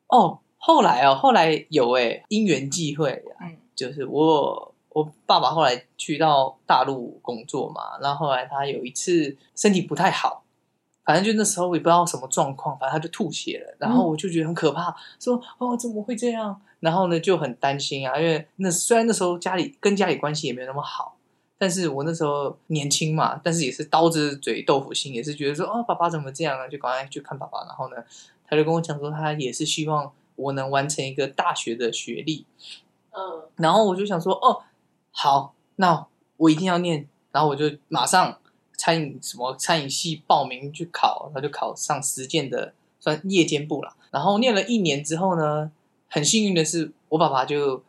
[0.07, 10.43] 哦，后来哦，后来有哎，因缘际会啊，嗯就是我我爸爸后来去到大陆工作嘛，然后后来他有一次身体不太好，
[11.05, 16.59] 反正就那时候我也不知道什么状况，反正他就吐血了，然后我就觉得很可怕，说哦怎么会这样？
[16.79, 21.15] 然后呢就很担心啊，因为那虽然那时候家里跟家里关系也没有那么好。
[21.61, 26.65] 但是我那时候年轻嘛，但是也是刀子嘴豆腐心，也是觉得说，哦，爸爸怎么这样啊？
[26.69, 27.59] 就赶快去看爸爸。
[27.65, 27.97] 然后呢，
[28.47, 32.45] 他就跟我讲说，他也是希望我能完成一个大学的学历。
[33.11, 34.63] 嗯，然后我就想说，哦，
[35.11, 37.09] 好，那我一定要念。
[37.33, 38.39] 然后我就马上
[38.77, 43.97] 餐饮什么餐饮系报名去考，然后就考上实践的算夜间部了。
[44.11, 45.69] 然后念了一年之后呢，
[46.09, 47.83] 很幸运的是，我爸爸就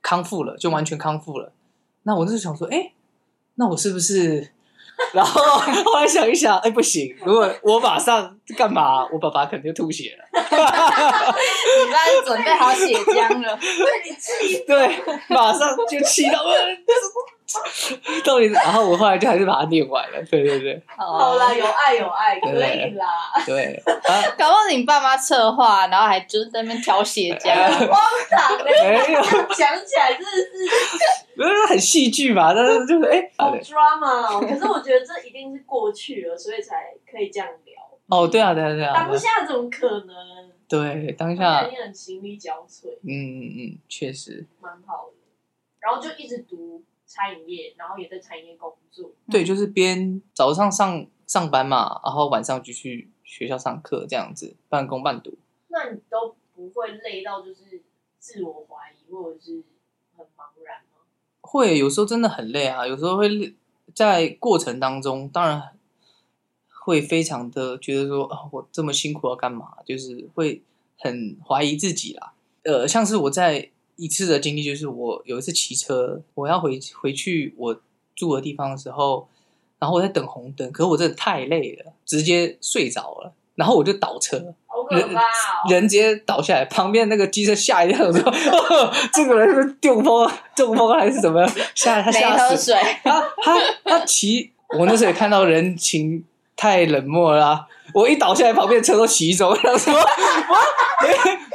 [0.00, 1.52] 康复了，就完全康复了。
[2.04, 2.92] 那我那时候想说，哎，
[3.54, 4.52] 那我是不是？
[5.14, 5.42] 然后
[5.84, 10.24] 后来想一想，哎，不行，如果我马上干嘛，我爸爸肯定就吐血了。
[10.32, 10.40] 你
[11.90, 13.56] 那是准备好血浆了。
[13.58, 16.54] 对你气对，马上就气到，呃
[18.24, 20.22] 到底是，然后我后来就还是把它念完了。
[20.30, 23.06] 对对对 好啦，有爱有爱，可以啦。
[23.46, 27.54] 对， 啊，搞不好你爸妈策划，然后还就是在那边调血浆。
[27.88, 29.22] 荒唐的，没有，
[29.54, 34.40] 讲起来真的是没有很戏剧嘛，但是就是哎，好 drama 哦。
[34.40, 37.82] 可是我觉得这一定是过去了，所以才可以这样聊。
[38.08, 40.14] 哦，对啊，对啊，对啊，当下怎么可能？
[40.68, 45.14] 对，当下，你很心力交瘁，嗯嗯嗯，确实，蛮好的。
[45.80, 49.12] 然后就一直读餐饮业，然后也在餐饮业工作。
[49.30, 55.36] 对，就是边早上上上班嘛，然后晚上就去学校上课，这样子半工半读。
[55.68, 57.82] 那你都不会累到就是
[58.18, 59.62] 自我怀疑，或者是
[60.16, 61.04] 很茫然吗？
[61.42, 63.54] 会有时候真的很累啊，有时候会
[63.94, 65.76] 在过程当中，当然
[66.70, 69.76] 会非常的觉得说啊，我这么辛苦要干嘛？
[69.84, 70.62] 就是会
[70.98, 72.32] 很怀疑自己啦。
[72.62, 77.80] 呃，像是我在一次的经历，就是我有一次骑车，我要回回去我
[78.14, 79.28] 住的地方的时候，
[79.78, 85.70] 然后我在等红灯，可是我真的太累了，直接睡着了，然后我就倒车，好可怕哦！
[85.70, 91.52] 人直接倒下来，旁边那个机车吓一跳，说、哦 这个人是不是中风、中风还是怎么样？
[91.74, 92.48] 吓他吓死！
[92.48, 96.24] 喝水，他他他骑，我那时候也看到人情
[96.62, 100.04] 太冷漠了啊、我一倒下来，旁边的车都骑走，我想说， 哇，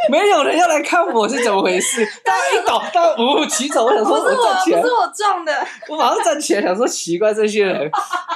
[0.09, 2.05] 没没有人要来看我是怎么回事？
[2.25, 5.67] 大家一倒，大家呜骑走，我想说，不是我，站起来不是，我撞的。
[5.87, 7.89] 我马上站起来，想说奇怪，这些人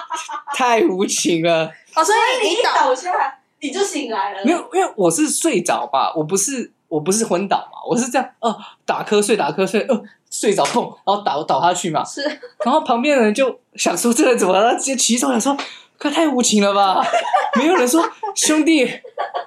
[0.55, 1.69] 太无情了。
[1.93, 4.39] 哦，所以你一倒，下来，你就醒来了。
[4.45, 12.21] 没有，因为我是睡着吧，我不是我不是昏倒嘛，我是这样，哦、打瞌睡打瞌睡，呃，睡着痛，然后倒倒下去嘛，是
[12.63, 14.73] 然后旁边的人就想说这人怎么了？
[14.75, 15.57] 直接骑走想说，
[16.01, 16.99] 可太无情了吧？
[17.55, 18.91] 没有人说兄弟，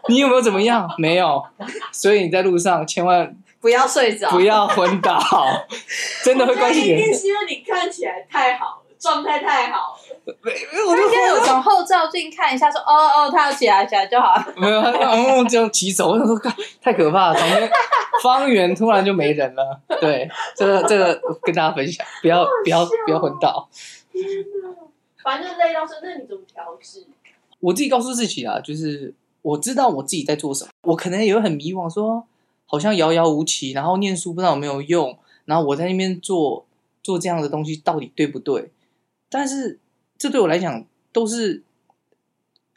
[0.08, 0.88] 你有没有怎么样？
[0.98, 1.42] 没有，
[1.90, 5.20] 所以你在路上千万不要睡着，不要昏倒，
[6.22, 7.12] 真的会关系一定严。
[7.12, 9.98] 是因为你看起来太好了，状态太好了。
[10.26, 14.46] 我就应该有从后照镜看一下说，哦哦，他要起来起来就好了。
[14.56, 17.70] 没有，他 嗯这样起走，我想说，干太可怕了，旁边
[18.22, 19.80] 方圆突然就没人了。
[20.00, 23.68] 对，这个这个跟大家分享，不要不要不要昏倒。
[24.12, 24.24] 天
[24.62, 24.83] 哪，
[25.24, 27.04] 反正累到说，那你怎么调试？
[27.60, 32.26] 我自己告诉自己啊，就是我知道我自己在做什么，我可能也会很迷惘，说
[32.66, 36.66] 好像遥遥无期，然后念书不知道有没有用，然后我在那边做
[37.02, 38.70] 做这样的东西到底对不对？
[39.30, 39.78] 但是
[40.18, 41.62] 这对我来讲都是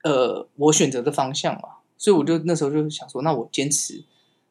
[0.03, 4.01] 呃我选择的方向嘛，所以我就那时候就想说，那我坚持，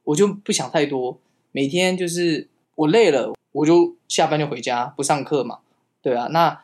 [0.04, 1.18] 我就不想太多，
[1.50, 5.60] 每天就是我累了，我就下班就回家，不上课嘛，
[6.02, 6.62] 对啊，那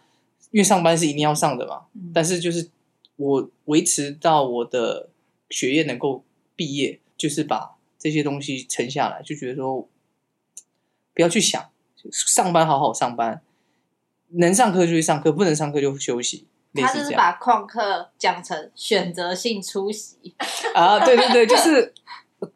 [0.52, 2.12] 因为上班是一定要上的嘛，嗯。
[2.14, 2.70] 但是就是
[3.16, 5.08] 我维持到我的
[5.50, 9.88] 学业能够毕业，就是把这些东西沉下来，就觉得说
[11.14, 11.70] 不要去想，
[12.10, 13.42] 上班好好上班，
[14.30, 20.34] 能上课就去上课，不能上课就休息，类他就是把旷课讲成选择性出席，
[20.74, 21.94] 啊，对对对，就是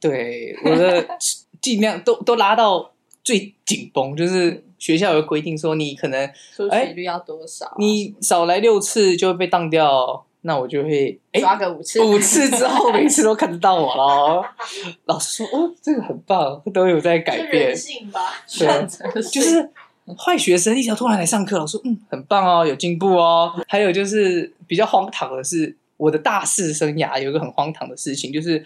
[0.00, 1.06] 对我的
[1.62, 7.74] 尽量都都拉到最紧绷，就是学校有规定说你可能出哎席率要多少啊？
[7.78, 14.44] 你少来六次就会被当掉，那我就会哎抓个五次，五次之后每次都看得到我咯。
[15.06, 18.20] 老师说哦，这个很棒，都有在改变人，性吧？
[18.58, 19.70] 对，就就是
[20.16, 23.52] 坏学生一条突然来上课，老师说嗯很棒哦，有进步哦。
[23.66, 28.64] 还有就是比较荒唐的是，我的大四生涯有一个很荒唐的事情，就是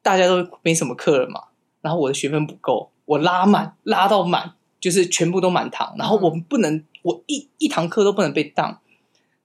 [0.00, 1.42] 大家都没什么课了嘛，
[1.82, 8.80] 然后我的学分不够，我拉满拉到满，就是全部都满堂，然后我们不能，我一一堂课都不能被当。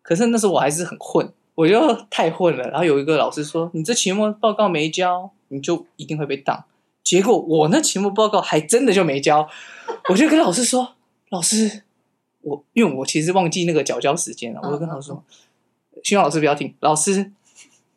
[0.02, 2.69] 可是那时候我还是很混，我就太混了。
[2.69, 6.63] 然后有一个老师说：“你这期末报告没交，你就一定会被当。”
[7.04, 9.48] 结果我那期末报告还真的就没交，
[10.10, 10.95] 我就跟老师说
[11.30, 11.84] ：“老师，
[12.41, 15.24] 我因为我其实忘记那个缴交时间了，我就跟老师说，
[16.04, 17.32] 希望老师不要听，老师，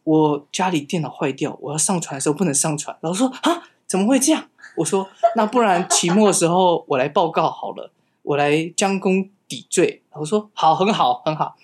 [0.05, 2.97] 我家里电脑坏掉，我要上传的时候不能上传。
[3.03, 4.49] 老师说啊，怎么会这样？
[4.79, 7.91] 我说那不然期末的时候我来报告好了，
[8.23, 10.03] 我来将功抵罪。
[10.13, 11.55] 我说好，很好，很好。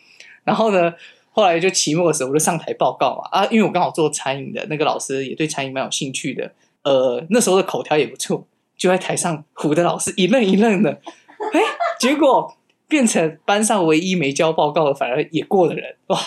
[0.44, 0.92] 然后呢，
[1.32, 8.46] 后来就期末的时候我就上台报告嘛，啊，因为我刚好做餐饮的，那个老师也对餐饮蛮有兴趣的，呃，那时候的口条也不错，
[8.76, 10.90] 就在台上唬的老师一愣一愣的，
[11.52, 11.60] 哎，
[11.98, 16.18] 结果变成班上唯一没交报告的，反而也过的人，哇，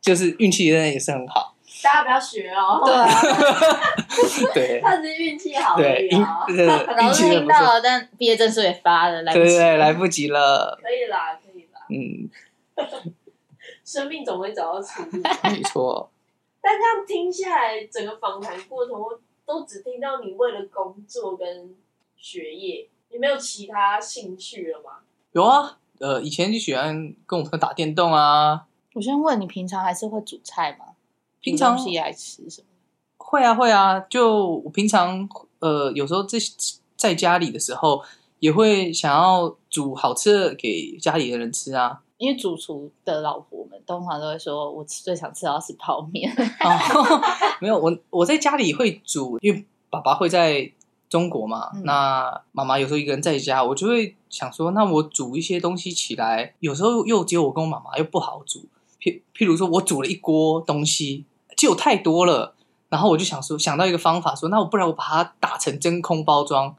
[0.00, 1.53] 就是运气真的也是很好，
[1.84, 2.80] 大家不要学哦。
[2.82, 3.08] 对啊，
[4.54, 6.44] 对他只是运气好而对，运已啊。
[6.48, 9.44] 呃老师运气真的不错，听到了，但毕业证书也发了，来不及。
[9.44, 11.80] 对对对，来不及了，可以啦，可以啦。
[11.90, 12.30] 嗯，
[13.84, 15.22] 生命总会找到出路。
[15.42, 16.10] 没错，
[16.62, 21.76] 但这样听下来，整个访谈过程我都只听到你为了工作跟
[22.16, 25.00] 学业，你没有其他兴趣了吗？
[25.32, 30.93] 有啊，呃，以前就喜欢跟我朋友打电动啊，我先问你，平常还是会煮菜吗？
[31.44, 32.66] 平常煮东西来吃什么？
[33.18, 35.28] 会啊会啊，就我平常
[35.58, 36.38] 呃有时候在
[36.96, 38.02] 在家里的时候，
[38.38, 42.00] 也会想要煮好吃的给家里的人吃啊。
[42.16, 46.30] 因为主厨的老婆们通常都会说，我最想吃到是泡面。
[46.64, 47.20] 哦，
[47.60, 50.72] 没有，我我在家里会煮，因为爸爸会在
[51.08, 58.60] 中国嘛，嗯那妈妈有时候一个人在家，我就会想说，那我煮一些东西起来，有时候又只有我跟我妈妈又不好煮，
[59.00, 61.24] 譬譬如说我煮了一锅东西，
[61.56, 62.54] 就太多了。
[62.90, 66.76] 然后我就想说，想到一个方法，说那我不然我把它打成真空包装，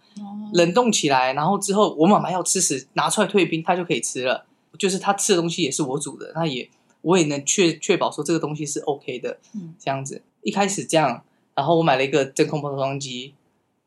[0.54, 4.46] 冷冻起来，然后之后我妈妈要吃时拿出来退冰，她就可以吃了。
[4.80, 6.70] 就是她吃的东西也是我煮的，那也
[7.02, 9.38] 我也能确确保说这个东西是 OK 的。
[9.56, 11.22] 嗯这样子一开始这样，
[11.54, 13.34] 然后我买了一个真空包装机，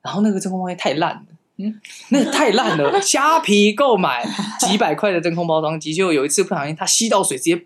[0.02, 1.22] 然后那个真空包装机太烂了。
[1.56, 1.80] 嗯，
[2.10, 4.24] 那个太烂了，虾皮购买
[4.60, 7.64] 几百块的真空包装机，就有一次不小心它吸到水，直接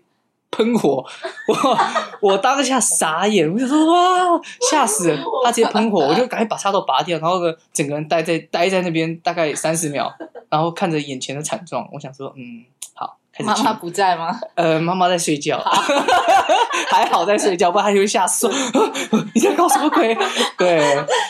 [0.55, 1.03] 喷火，
[1.47, 1.77] 我
[2.31, 4.39] 我当下傻眼，我就说哇，
[4.69, 5.19] 吓死人！
[5.43, 10.13] 他直接喷火，我就赶紧把插头拔掉，然后呢，整个人待在待在那边大概三十秒，
[10.49, 14.39] 然后看着眼前的惨状，我想说，嗯，好，开始妈妈不在吗？
[14.55, 15.59] 呃，妈妈在睡觉，
[16.89, 18.91] 还好在睡觉，不然她就会吓死说
[19.33, 20.15] 你在搞什么鬼？
[20.57, 20.79] 对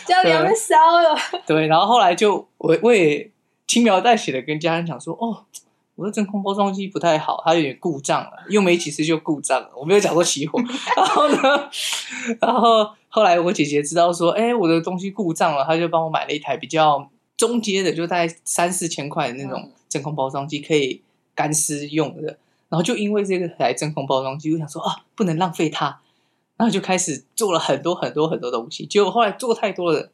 [0.05, 1.17] 家里要被烧了。
[1.45, 3.31] 对，然后后来就我我也
[3.67, 5.45] 轻描淡写的跟家人讲说，哦，
[5.95, 9.69] 我的真空包装机不太好，它有点故障了，用没几次就故障了。
[9.75, 10.59] 我没有讲过起火，
[10.97, 11.69] 然后呢，
[12.41, 21.01] 然后后来我姐姐知道说，哎，我的东西故障了，她就帮我买了一台比较中阶的，就大概三四千块的那种真空包装机，可以
[21.35, 22.37] 干湿用的。
[22.69, 26.01] 然后就因为这个台真空包装机，我想说啊，不能浪费它，
[26.57, 28.83] 然后就开始做了很多很多很多东西。
[28.87, 30.09] 结果后来做太多了，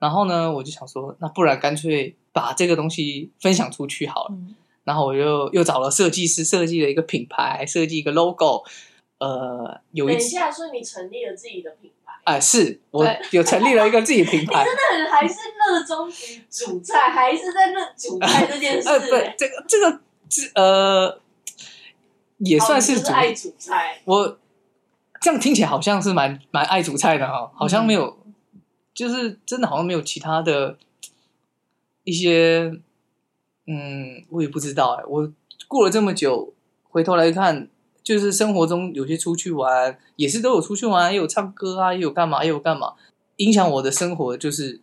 [0.00, 4.30] 然后呢，我就想说，那不然干脆把这个东西分享出去好了。
[4.32, 8.62] 嗯然后我就又找了设计师设计了一个品牌，设计一个 logo。
[9.18, 14.64] 呃，有一次，等一下，说你成立了自己的品牌，哎、是我有成立了一个自己的品 牌。
[14.64, 19.06] 真的很还是热衷于煮菜，还是在那煮菜这件事、 呃，不，
[19.38, 21.20] 这个这个这呃，
[22.38, 24.38] 也算是煮你就是爱煮菜，我
[25.20, 28.34] 这样听起来好像是蛮蛮爱煮菜的哈，好像没有，嗯
[28.92, 30.76] 就是真的好像没有其他的
[32.02, 32.72] 一些，
[33.66, 35.32] 嗯，我也不知道哎、我
[35.68, 36.52] 过了这么久，
[36.90, 37.68] 回头来看，
[38.02, 42.94] 就是生活中有些出去玩，也是都有出去玩，也有唱歌啊，也有干嘛，也有干嘛，
[43.36, 44.80] 影响我的生活就是，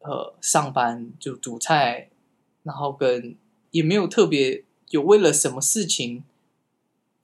[0.00, 2.10] 呃，上班就煮菜，
[2.62, 3.34] 然后跟
[3.70, 6.22] 也没有特别有为了什么事情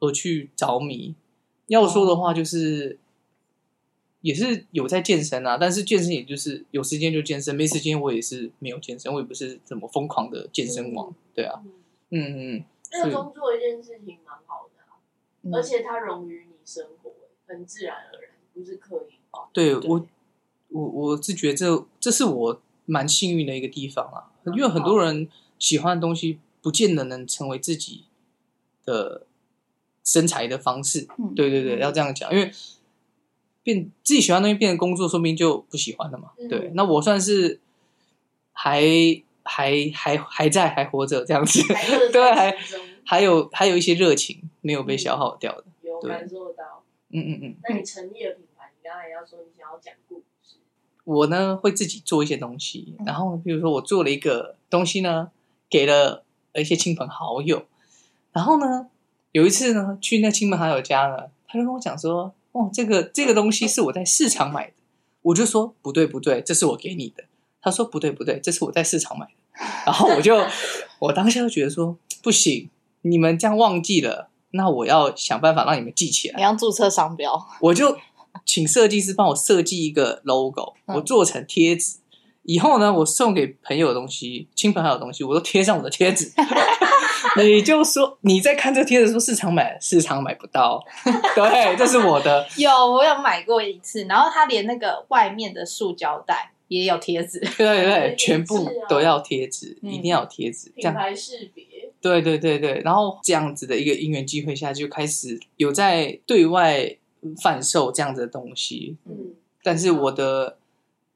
[0.01, 1.15] 而去着迷。
[1.67, 2.99] 要说的话，就是、
[4.23, 11.61] 也是有在健身啊，但是健身也就是有时间就健身，没时间我也是没有健身，我也不是怎么疯狂的健身王，对啊，
[12.11, 14.97] 嗯，嗯嗯热衷做一件事情蛮好的啊、
[15.43, 15.55] 嗯。
[15.55, 17.11] 而且它融于你生活，
[17.47, 19.49] 很自然而然，不是刻意化。
[19.53, 20.07] 对我
[20.69, 28.05] 我我是觉得这这是我蛮幸运的一个地方啊，因为很多人喜欢的东西，不见得能成为自己
[28.85, 29.27] 的
[30.05, 31.09] 身材的方式。
[31.19, 31.35] 嗯。
[31.35, 32.53] 对对对，嗯要这样讲，因为
[33.63, 36.31] 变自己喜欢的东西变成工作，说明就不喜欢了嘛。
[36.39, 37.61] 嗯对，那我算是
[38.53, 38.83] 还
[39.43, 41.63] 还还还在还活着这样子，
[42.13, 42.57] 对，还
[43.05, 45.65] 还有还有一些热情没有被消耗掉的。
[45.81, 46.83] 对有感受到。
[47.15, 50.57] 嗯嗯嗯，那你成立了品牌，你刚才要说你想要讲故事，
[51.05, 55.31] 我呢会自己做一些东西，嗯然后比如说我做了一个东西呢，
[55.69, 57.67] 给了一些亲朋好友，
[58.33, 58.89] 然后呢
[59.33, 64.75] 有一次呢去那亲朋好友家呢，他就跟我讲说，哦，这个这个东西是我在市场买的，
[65.23, 67.25] 我就说不对不对，这是我给你的。
[67.61, 69.33] 他说不对不对，这是我在市场买的。
[69.87, 70.37] 然后我就
[70.99, 72.69] 我当下就觉得说不行，
[73.03, 76.43] 你们这样忘记了，那我要想办法让你们记起来你。
[76.43, 77.97] 要注册商标，我就
[78.45, 81.99] 请设计师帮我设计一个 logo，、嗯我做成贴纸。
[82.45, 86.31] 以后呢，我送给朋友的东西、亲朋好友的东西，我都贴上我的贴纸。
[87.39, 90.83] 你就说你在看这贴纸，说市场买，市场买不到。
[91.35, 92.47] 对，这是我的。
[92.59, 100.73] 有我有买过一次，然后他连那个外面的塑胶袋也有贴纸，对对对，全部都要贴纸，嗯一定要有贴纸。
[100.77, 101.65] 这样品牌识别，
[102.01, 106.97] 对对对对，然后这样子的一个因缘机会下，就开始有在对外
[107.41, 108.97] 贩售这样子的东西。
[109.07, 109.33] 嗯，
[109.63, 110.59] 但是我的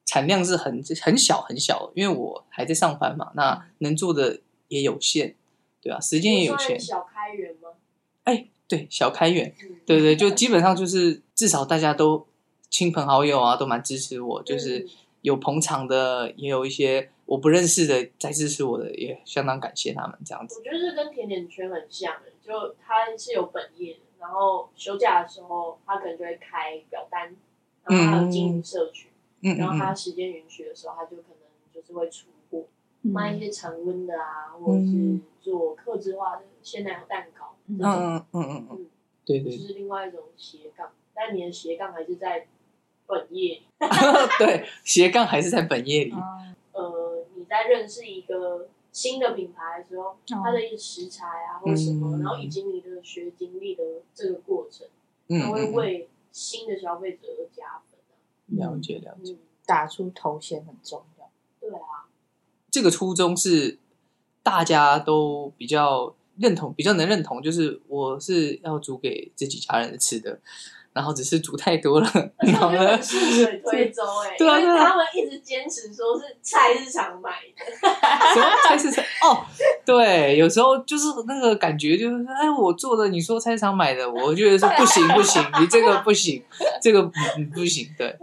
[0.06, 5.34] 产量是很很小很小，因为我还在上班嘛，那能做的也有限，
[5.82, 6.80] 对啊，时间也有限。
[6.80, 7.70] 小开源吗？
[8.24, 12.26] 哎，对，小开源，嗯，对对，就基本上就是至少大家都
[12.70, 14.88] 亲朋好友啊，都蛮支持我，就是嗯
[15.22, 20.56] 有捧场的，也有一些我不认识的在支持我的，也相当感谢他们这样子。
[20.58, 27.34] 我觉得这跟甜点圈很像的，就他是有本业的，然后休假的时候他可能就会开表单，
[27.84, 29.15] 然后还有经营社群，嗯
[29.54, 32.64] 然后他嗯时间允许的时候，他就可能就是会出货，
[33.02, 38.86] 嗯卖一些常温的啊，或者是做客制化的鲜奶油蛋糕这嗯种，嗯嗯嗯嗯，
[39.24, 42.46] 对就是另外一种斜杠，但你的斜杠还是在
[43.06, 43.62] 本业里。
[44.38, 46.12] 对，斜杠还是在本业里。
[46.12, 53.82] 嗯呃，你在认识一个新的品牌的时候，它的一些食材啊或者什么，嗯然后以及你的学经历的
[54.12, 54.86] 这个过程，
[55.28, 57.95] 嗯它会为新的消费者而加分啊。
[58.46, 59.32] 了解了解。
[59.32, 61.30] 嗯，打出头衔很重要。
[61.60, 62.06] 对啊，
[62.70, 63.78] 这个初衷是
[64.42, 70.40] 大家都比较认同，比较能认同，就是我是要煮给自己家人吃的，
[70.96, 77.62] 然后只是煮太多了， 然后呢我觉得很， 顺水推舟哎、对他们一直坚持说是菜市场买的，
[78.32, 79.44] 什么菜市场哦，
[79.84, 86.42] 对，有时候就是那个感觉，就是哎，我做的，你说菜市场买的，我觉得说不行不行，你这个不行，
[86.80, 87.02] 这个
[87.36, 88.16] 嗯不行，对，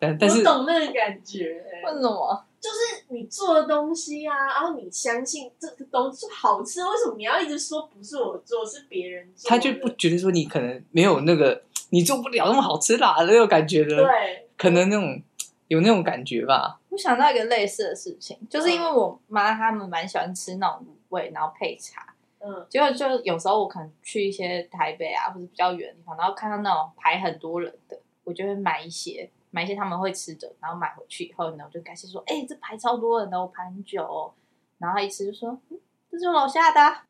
[0.00, 2.42] 但但是我懂那个感觉、欸，为什么？
[2.58, 9.48] 就是你做的东西啊，然后你相信这个东西好吃，为什么你要一直说不是我做，是别人做？
[9.48, 15.22] 他就不觉得说你可能没有那个，你做不了那么好吃啦那种感觉的，对，可能那种
[15.68, 22.52] 有那种感觉吧，我想到一个类似的事情，就是因为我妈他们蛮喜欢吃那种卤味，然后配茶，嗯。
[22.54, 34.32] 嗯，结果就有时候我可能去一些台北啊，或者比较远的地方，然后看到那种排很多人的，我就会买一些，买一些他们会吃的，然后买回去以后呢，我就感谢说，哎、这排超多人的，我排很久、哦，
[34.78, 35.78] 然后他一吃就说，嗯，
[36.16, 37.02] 这是我楼下的 啊、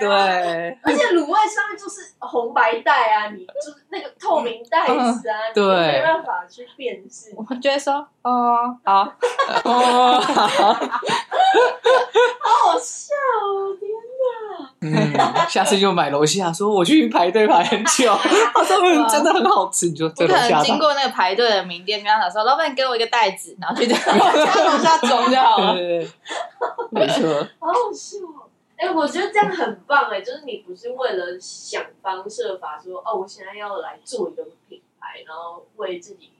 [0.00, 7.32] 对，而且卤味上面就是红白带啊，你就是那个透明袋子啊，你对没办法去辨识。
[7.36, 9.02] 我觉得说，哦，好，
[9.64, 10.20] 哦，
[12.80, 13.14] 笑
[13.44, 13.76] 哦！
[13.78, 13.90] 天
[14.80, 14.92] 嗯，
[15.48, 18.14] 下次就买楼下，说我去排队排很久，
[18.54, 20.62] 他说嗯真的很好吃，你就我可能在楼下。
[20.62, 25.74] 经过那个排队的名店，跟他讲说，老板给我一个袋子，然后去在楼下楼下装就好了。
[25.74, 26.08] 对对对，
[26.90, 28.48] 没错，好好笑哦！
[28.76, 36.32] 哎、我觉得这样很棒哎，就是你不是为了想方设法说哦，我现在要来做一个品牌，然后为自己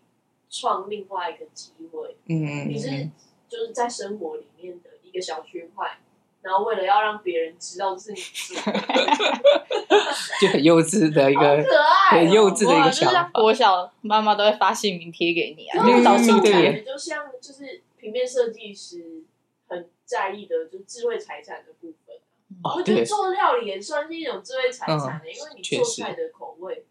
[0.51, 3.09] 创另外一个机会，嗯，你是
[3.49, 5.97] 就是在生活里面的一个小区块，
[6.45, 8.72] 然后为了要让别人知道是你做的，
[10.40, 13.30] 就很幼稚的一好个，可爱、哦，很幼稚的一哇，个想法。
[13.32, 16.53] 国小妈妈都会发姓名贴给你啊，对嗯找数这种感据。
[16.53, 19.24] 对觉就像就是平面设计师
[19.68, 22.14] 很在意的，就是智慧财产的部分。
[22.62, 26.84] 哦，我觉得，做料理也算是一种智慧财产的、因为你做菜的口味，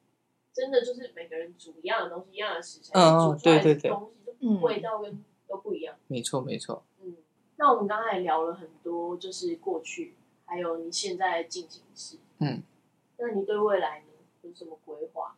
[0.52, 5.96] 真的就是每个人煮一样的东西，一样的食材，嗯煮出来的对对对东西嗯就味道跟都不一样。
[6.08, 6.84] 没错没错。
[7.64, 12.18] 嗯，那我们刚才聊了很多，就是过去，还有你现在的进行式。
[12.40, 12.62] 嗯，
[13.18, 14.08] 那你对未来呢
[14.42, 15.36] 有什么规划？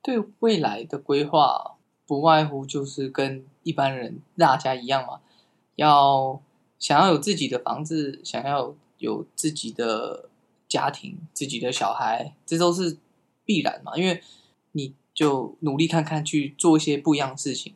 [0.00, 1.76] 对未来的规划，
[2.06, 5.20] 不外乎就是跟一般人大家一样嘛，
[5.74, 6.40] 要
[6.78, 10.30] 想要有自己的房子，想要有自己的
[10.66, 12.96] 家庭、自己的小孩，这都是
[13.44, 13.94] 必然嘛。
[13.98, 14.22] 因为
[14.72, 17.74] 你就努力看看，去做一些不一样的事情。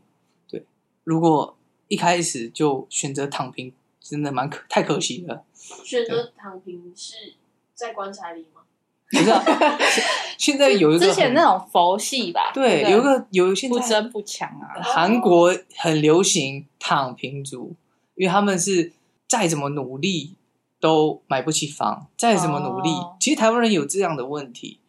[0.48, 0.64] 对，
[1.04, 1.54] 如果
[1.92, 3.70] 一开始就选择躺平，
[4.00, 5.44] 真的蛮可太可惜了。
[5.84, 7.34] 选择躺平是
[7.74, 8.62] 在棺材里吗？
[9.10, 9.44] 不是、啊，
[10.38, 17.76] 现在有一个之前那种佛系吧，对，有一个有一些不争不抢啊，韩国很流行躺平族，
[18.14, 18.94] 因为他们是
[19.28, 20.34] 再怎么努力
[20.80, 24.80] 都买不起房，再怎么努力，哦其实台湾人有这样的问题，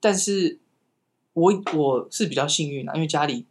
[0.00, 0.58] 但是
[1.34, 3.46] 我我是比较幸运啊，因为家里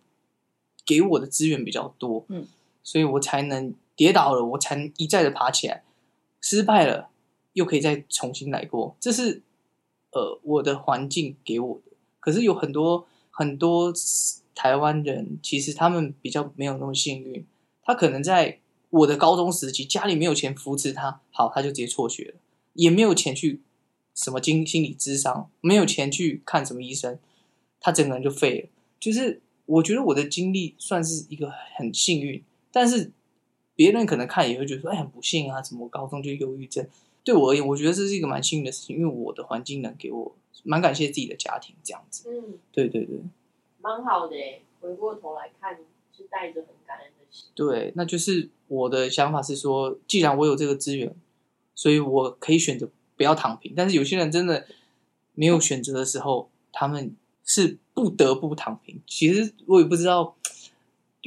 [0.85, 2.45] 给我的资源比较多，嗯，
[2.87, 5.83] 所以我才能跌倒了，我才能一再的爬起来，
[6.39, 7.09] 失败了
[7.51, 9.41] 又可以再重新来过，这是
[10.11, 11.91] 呃我的环境给我的。
[12.21, 13.91] 可是有很多很多
[14.55, 17.45] 台湾人，其实他们比较没有那么幸运，
[17.83, 18.59] 他可能在
[18.89, 22.35] 我的高中时期，家里没有钱扶持他，好，他就直接辍学了，
[22.71, 23.59] 也没有钱去
[24.15, 27.19] 什么经心理咨商，没有钱去看什么医生，
[27.81, 28.69] 他整个人就废了。
[28.97, 32.41] 就是我觉得我的经历算是一个很幸运，
[32.79, 33.11] 但是
[33.75, 36.87] 别人可能看也会觉得说，哎，很不幸啊，怎么高中就忧郁症？
[37.23, 42.29] 对我而言，我觉得这是一个蛮幸运的事情，因为我的环境能给我蛮感谢自己的家庭这样子。
[42.29, 43.19] 嗯，对对对
[43.81, 44.61] 蛮好的诶。
[44.79, 45.75] 回过头来看，
[46.15, 47.49] 是带着很感恩的心。
[47.55, 51.15] 对，那就是我的想法是说，既然我有这个资源，
[51.73, 53.73] 所以我可以选择不要躺平。
[53.75, 54.67] 但是有些人真的
[55.33, 59.01] 没有选择的时候，他们是不得不躺平。
[59.07, 60.37] 其实我也不知道，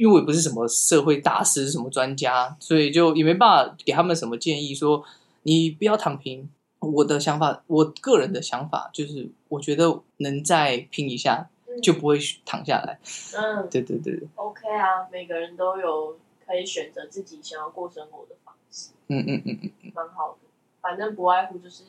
[0.01, 5.05] 因为我也不是什么社会大师、什么专家，所以就也没办法给他们什么建议，说
[5.43, 6.49] 你不要躺平。
[6.79, 12.99] 我的想法，我个人的想法就是，我觉得能再拼一下，嗯就不会躺下来。
[13.35, 20.49] 嗯对对对，，OK 啊，每个人都有可以选择自己想要过生活的方式，嗯嗯嗯嗯，蛮好的。
[20.81, 21.83] 反正不外乎就是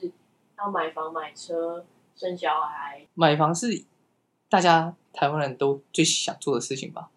[0.59, 3.07] 要买房、买车、生小孩。
[3.15, 3.85] 买房是
[4.51, 7.09] 大家台湾人都最想做的事情吧？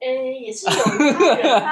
[0.00, 1.70] 诶，也是有一派人他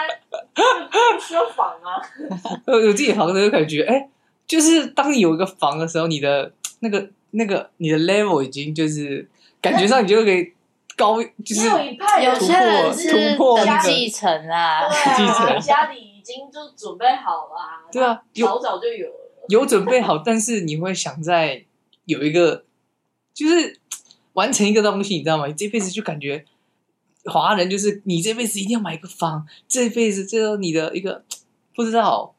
[0.55, 2.01] 他们不需要房啊。
[2.67, 4.09] 呃，有自己的房子就感觉，哎、
[4.47, 9.29] 就是当你有一个房的时候，你的那个那个你的 level 已经就是
[9.61, 10.53] 感觉上你就可以
[10.97, 17.85] 高， 就是也有一派人有些人是突破等那个继承啊，继对啊， 承家里已经就准备好了啊。
[17.93, 19.21] 对啊有早早就有了。
[19.49, 21.63] 有准备好，但是你会想在
[22.07, 22.65] 有一个
[23.35, 23.79] 就是
[24.33, 25.47] 完成一个东西，你知道吗？
[25.47, 26.47] 你这辈子就感觉
[27.31, 31.25] 华人就是你这辈子一定要买一个房，这辈子这是你的一个
[31.75, 32.35] 不知道，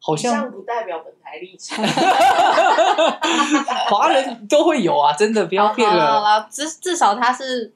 [0.00, 1.84] 好像上不代表本台立场。
[3.90, 6.20] 华人都会有啊，真的不要骗好了。
[6.20, 7.72] 了，至至少他是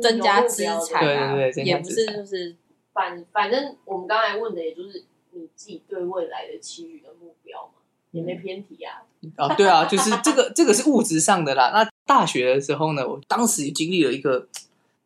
[0.00, 2.54] 增加资产对啊，对对也不是就是
[2.92, 7.72] 反反正我们刚才问的，也就是你自己对未来的期许的目标嘛，
[8.12, 9.02] 也没偏题啊。
[9.36, 11.70] 啊，对啊，就是这个，这个是物质上的啦。
[11.74, 14.46] 那大学的时候呢，我当时也经历了一个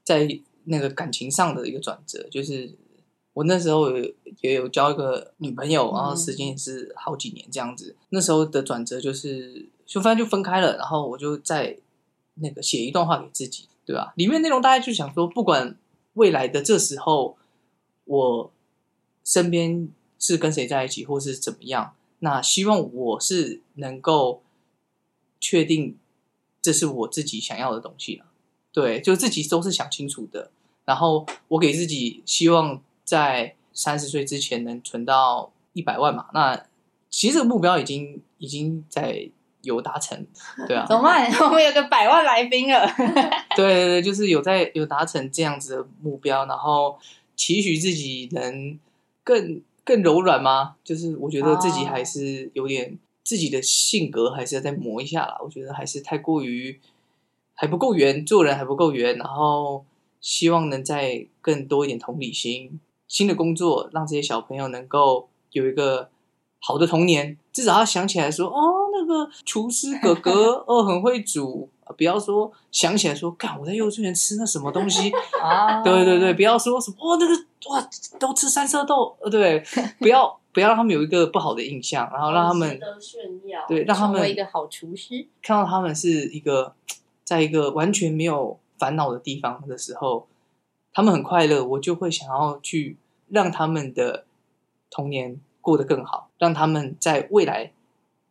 [0.04, 0.28] 在
[0.70, 2.72] 那个感情上的一个转折，就是
[3.32, 3.90] 我那时候
[4.40, 7.96] 也有交一个女朋友，然后时间也是好几年这样子。
[8.10, 11.76] 那时候的转折就是，就反正就分开了，然后我就在
[12.36, 14.14] 那个写一段话给自己，对吧？
[14.16, 15.76] 里面内容大概就想说，不管
[16.14, 17.36] 未来的这时候，
[18.04, 18.52] 我
[19.24, 24.42] 身边是跟谁在一起，或是怎么样，那希望我是能够
[25.40, 25.96] 确定
[26.62, 28.26] 这是我自己想要的东西了。
[28.72, 30.52] 对，就自己都是想清楚的。
[30.90, 36.26] 然后我给自己希望在三十岁之前能存到一百万嘛。
[36.34, 36.60] 那
[37.08, 39.30] 其实这个目标已经已经在
[39.62, 40.26] 有达成，
[40.66, 41.30] 对啊， 怎么办？
[41.46, 42.84] 我们有个百万来宾了。
[43.54, 46.98] 对对对，就是有在有达成这样子的目标，然后
[47.36, 48.76] 期许自己能
[49.22, 50.74] 更更柔软吗？
[50.82, 55.38] 就是我觉得自己还是有点、自己的性格还是要再磨一下啦。
[55.40, 56.80] 我觉得还是太过于
[57.54, 59.84] 还不够圆，做人还不够圆，然后
[60.20, 62.80] 希望能再更多一点同理心。
[63.08, 66.08] 新的工作让这些小朋友能够有一个
[66.60, 75.10] 好的童年，至少要想起来说，哦，那个厨师哥哥 哦很会煮，不要说想起来说，干我在幼稚园吃那什么东西，
[75.42, 77.34] 啊 对对对，不要说什么哦那个
[77.70, 79.60] 哇都吃三色豆，呃对，
[79.98, 83.64] 不要不要让他们有一个不好的印象，然后让他们炫耀。
[83.66, 85.26] 对让他成们为一个好厨师。
[85.42, 86.74] 看到他们是一个
[87.24, 90.26] 在一个完全没有烦恼的地方的时候，
[90.94, 92.96] 他们很快乐，我就会想要去
[93.28, 94.24] 让他们的
[94.88, 97.72] 童年过得更好，让他们在未来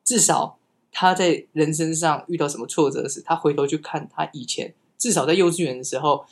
[0.04, 0.58] 至少
[0.92, 6.26] 他在人生上遇到什么挫折时，他回头去看他以前至少在幼稚园的时候，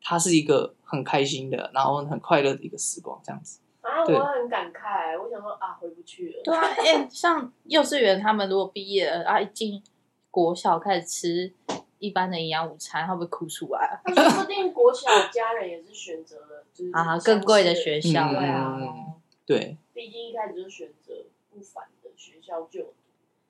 [0.00, 3.58] 他是一个很开心的，然后很快乐的一个时光，这样子。
[3.82, 6.42] 啊，我很感慨，我想说啊，回不去了。
[6.44, 9.82] 对啊， 哎，像幼稚园他们如果毕业了，然后一进
[10.30, 11.52] 国小开始吃
[11.98, 22.94] 一般的营养午餐，会不会哭出来说不定国小家人也是选择了就是啊，更贵的学校，对啊嗯对，毕竟一开始就选择不凡的学校就读。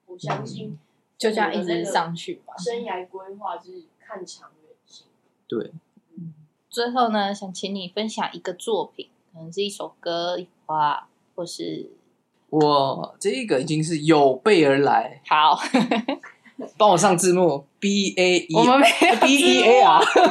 [0.06, 0.78] 我相信
[1.18, 2.54] 就这样一直上去吧。
[2.58, 5.06] 生涯规划就是看长远性。
[5.48, 5.72] 对，
[6.68, 11.90] 最后呢，想请你分享一个作品，可能是一首歌、一幅画，或是
[12.50, 15.58] 我这个已经是有备而来，好，
[16.78, 20.28] 帮我上字幕，B A E，我们没有 B E A 啊，还还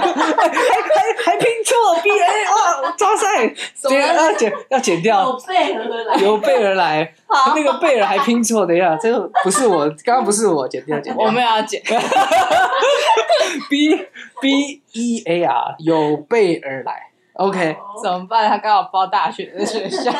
[1.23, 1.75] 还拼错。
[2.01, 7.53] B A 哇，抓塞，什么这个要剪要剪掉，有备而来，有备而来，好。
[7.55, 11.25] 那个贝尔还拼错，等一下，这个不是我，刚刚不是我，剪掉剪掉。
[11.25, 11.81] 我们要剪。
[13.69, 13.95] B
[14.41, 16.93] B E A R 有备而来
[17.33, 18.49] ，OK，怎么办？
[18.49, 20.11] 他刚好报大学的学校，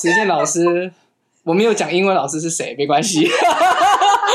[0.00, 0.92] 实践老师，
[1.44, 3.28] 我没有讲英文老师是谁，没关系。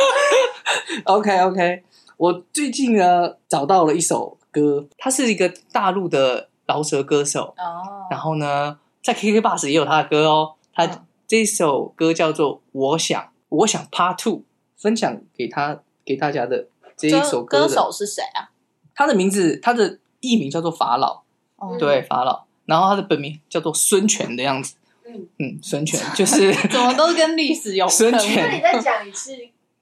[1.06, 1.84] OK OK，
[2.18, 8.08] 我最近呢找到了一首歌，他是一个大陆的饶舌歌手，哦。
[8.10, 10.54] 然后呢在 KK Bus 也有他的歌哦。
[10.74, 11.04] 他嗯。
[11.30, 14.44] 这首歌叫做《我想》，我想 Part Two，
[14.78, 18.48] 分享给他给大家的这一首歌歌手是谁啊？
[18.96, 21.24] 他的名字，他的艺名叫做法老，
[21.58, 21.76] 哦。
[21.78, 24.76] 对法老，然后他的本名叫做孙权的样子，
[25.06, 26.54] 嗯，嗯，孙权就是。
[26.72, 27.94] 怎么都跟历史有关？
[27.94, 28.48] 孙权。
[28.50, 29.36] 那你再讲一次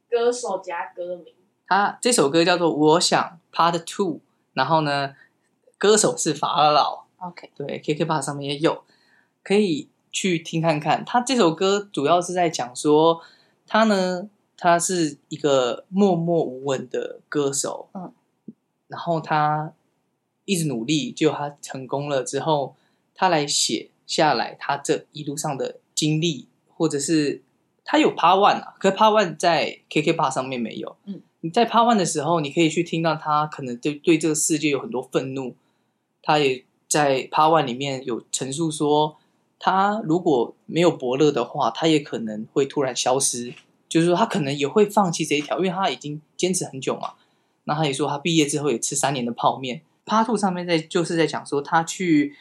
[0.10, 1.34] 歌手加歌名。
[1.68, 4.14] 他这首歌叫做《我想 Part Two》，
[4.54, 5.16] 然后呢，
[5.78, 8.84] 歌手是法老，OK，对，KK b 上面也有，
[9.44, 11.04] 可以去听看看。
[11.04, 13.20] 他这首歌主要是在讲说，
[13.66, 18.14] 他呢，他是一个默默无闻的歌手，嗯，
[18.88, 19.74] 然后他
[20.46, 22.76] 一直努力，就他成功了之后，
[23.16, 27.42] 他来写下来他这一路上的经历，或者是
[27.86, 35.56] 他有 Part One 啊，可是 Part One 在 KK b 上面没有，嗯，你在 Part One 的时候，你可以去听到他可能对对这个世界有很多愤怒，
[36.24, 39.18] 他也在 Part One 里面有陈述说，
[39.60, 43.54] 他如果没有伯乐的话，他也可能会突然消失，
[43.88, 47.14] 就是说他可能也会放弃这一条，因为他已经坚持很久嘛。
[47.66, 49.82] 那他也说他毕业之后也吃三年的泡面。
[50.06, 52.36] Part Two 上面在就是在讲说他去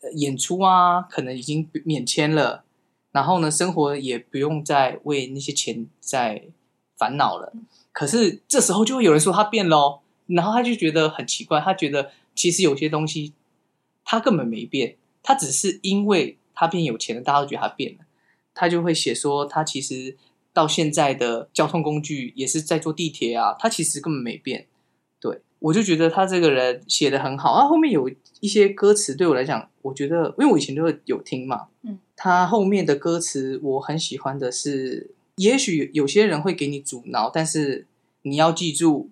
[0.00, 2.64] 呃演出啊，可能已经免签了，
[3.12, 6.48] 然后呢，生活也不用再为那些钱在
[6.96, 7.52] 烦恼了。
[7.92, 13.32] 可是这时候就会有人说他变喽，然后他就觉得很奇怪，他觉得其实有些东西
[14.04, 18.04] 他根本没变，他只是因为他变有钱了，大家都觉得他变了。
[18.54, 20.16] 他就会写说，他其实
[20.52, 24.66] 到现在的交通工具也是在坐地铁啊，他其实根本没变。
[25.20, 37.86] 对我就觉得他这个人写的很好啊，后面有一些歌词对我来讲，我觉得因为我以前都有听嘛，嗯，他后面的歌词我很喜欢的是，也许有些人会给你阻挠，但是
[38.22, 39.08] 你要记住，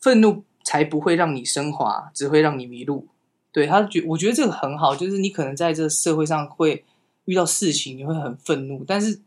[0.00, 3.06] 愤怒才不会让你升华，只会让你迷路。
[3.52, 6.84] 对他觉，我觉得这个很好，就是你可能在这社会上会
[7.26, 9.20] 遇到事情，你会很愤怒，但是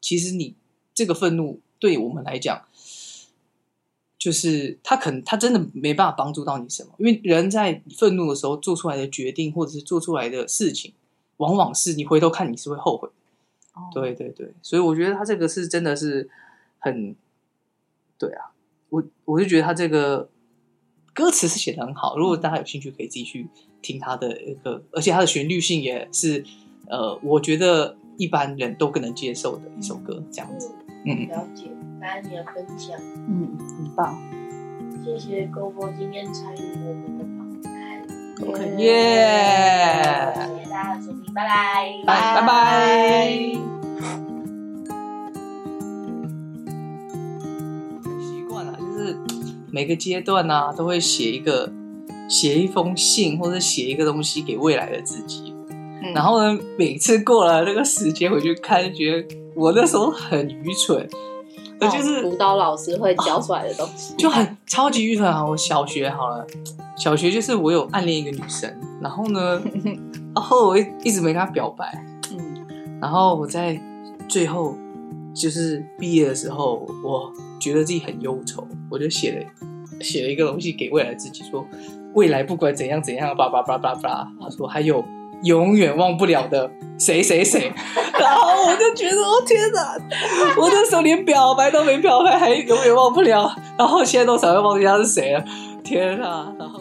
[0.00, 0.56] 其实你
[0.92, 2.64] 这个愤怒对我们来讲，
[4.18, 10.92] 就是他可能他真的没办法帮助到你什么，因为人在愤怒的时候做出来的决定，或者是做出来的事情，
[11.38, 13.08] 往往是你回头看你是会后悔。
[13.74, 16.28] 哦对对对，所以我觉得他这个是真的是
[16.78, 17.14] 很，
[18.18, 18.50] 对啊，
[18.88, 20.28] 我我就觉得他这个
[21.14, 23.46] 歌词是写的很好，如果大家有兴趣，可以自己去
[23.80, 26.44] 听他的一个，而且他的旋律性也是，
[26.88, 30.74] 呃，我觉得一般人都更能接受的一首歌，这样子。
[31.04, 31.70] 嗯了解，
[32.00, 34.20] 感谢你的分享，嗯，很棒。
[35.04, 37.17] 谢谢 Go 波今天参与我们。
[38.40, 43.28] OK，耶耶，谢谢大家的收听，拜拜，拜拜拜。
[48.20, 49.18] 习惯了，就是
[49.72, 51.72] 每个阶段呢、都会写一个
[52.28, 55.52] 写一封信，或者写一个东西给未来的自己。
[56.00, 61.06] 嗯然后呢，每次过了那个时间回去看，就觉得我那时候很愚蠢，
[61.80, 65.44] 呃就是舞蹈老师会教出来的东西， 就很超级愚蠢啊！
[65.44, 66.46] 我小学好了，
[66.96, 69.60] 小学就是我有暗恋一个女生，然后呢，
[70.34, 73.80] 然后我一一直没跟她表白，嗯然后我在
[74.28, 74.74] 最后
[75.34, 81.64] 就是毕业的时候，我觉得自己很忧愁，我就写了写了一个东西给未来自己，说
[82.14, 85.04] 未来不管怎样怎样，叭叭叭叭叭，他说还有
[85.42, 87.72] 永远忘不了的谁谁谁，
[88.18, 89.96] 然后我就觉得哦天哪，
[90.56, 95.44] 我那时候连表白都没表白，还永远忘不了，然后现在都想要忘记他是谁了，
[95.84, 96.80] 天哪，然后。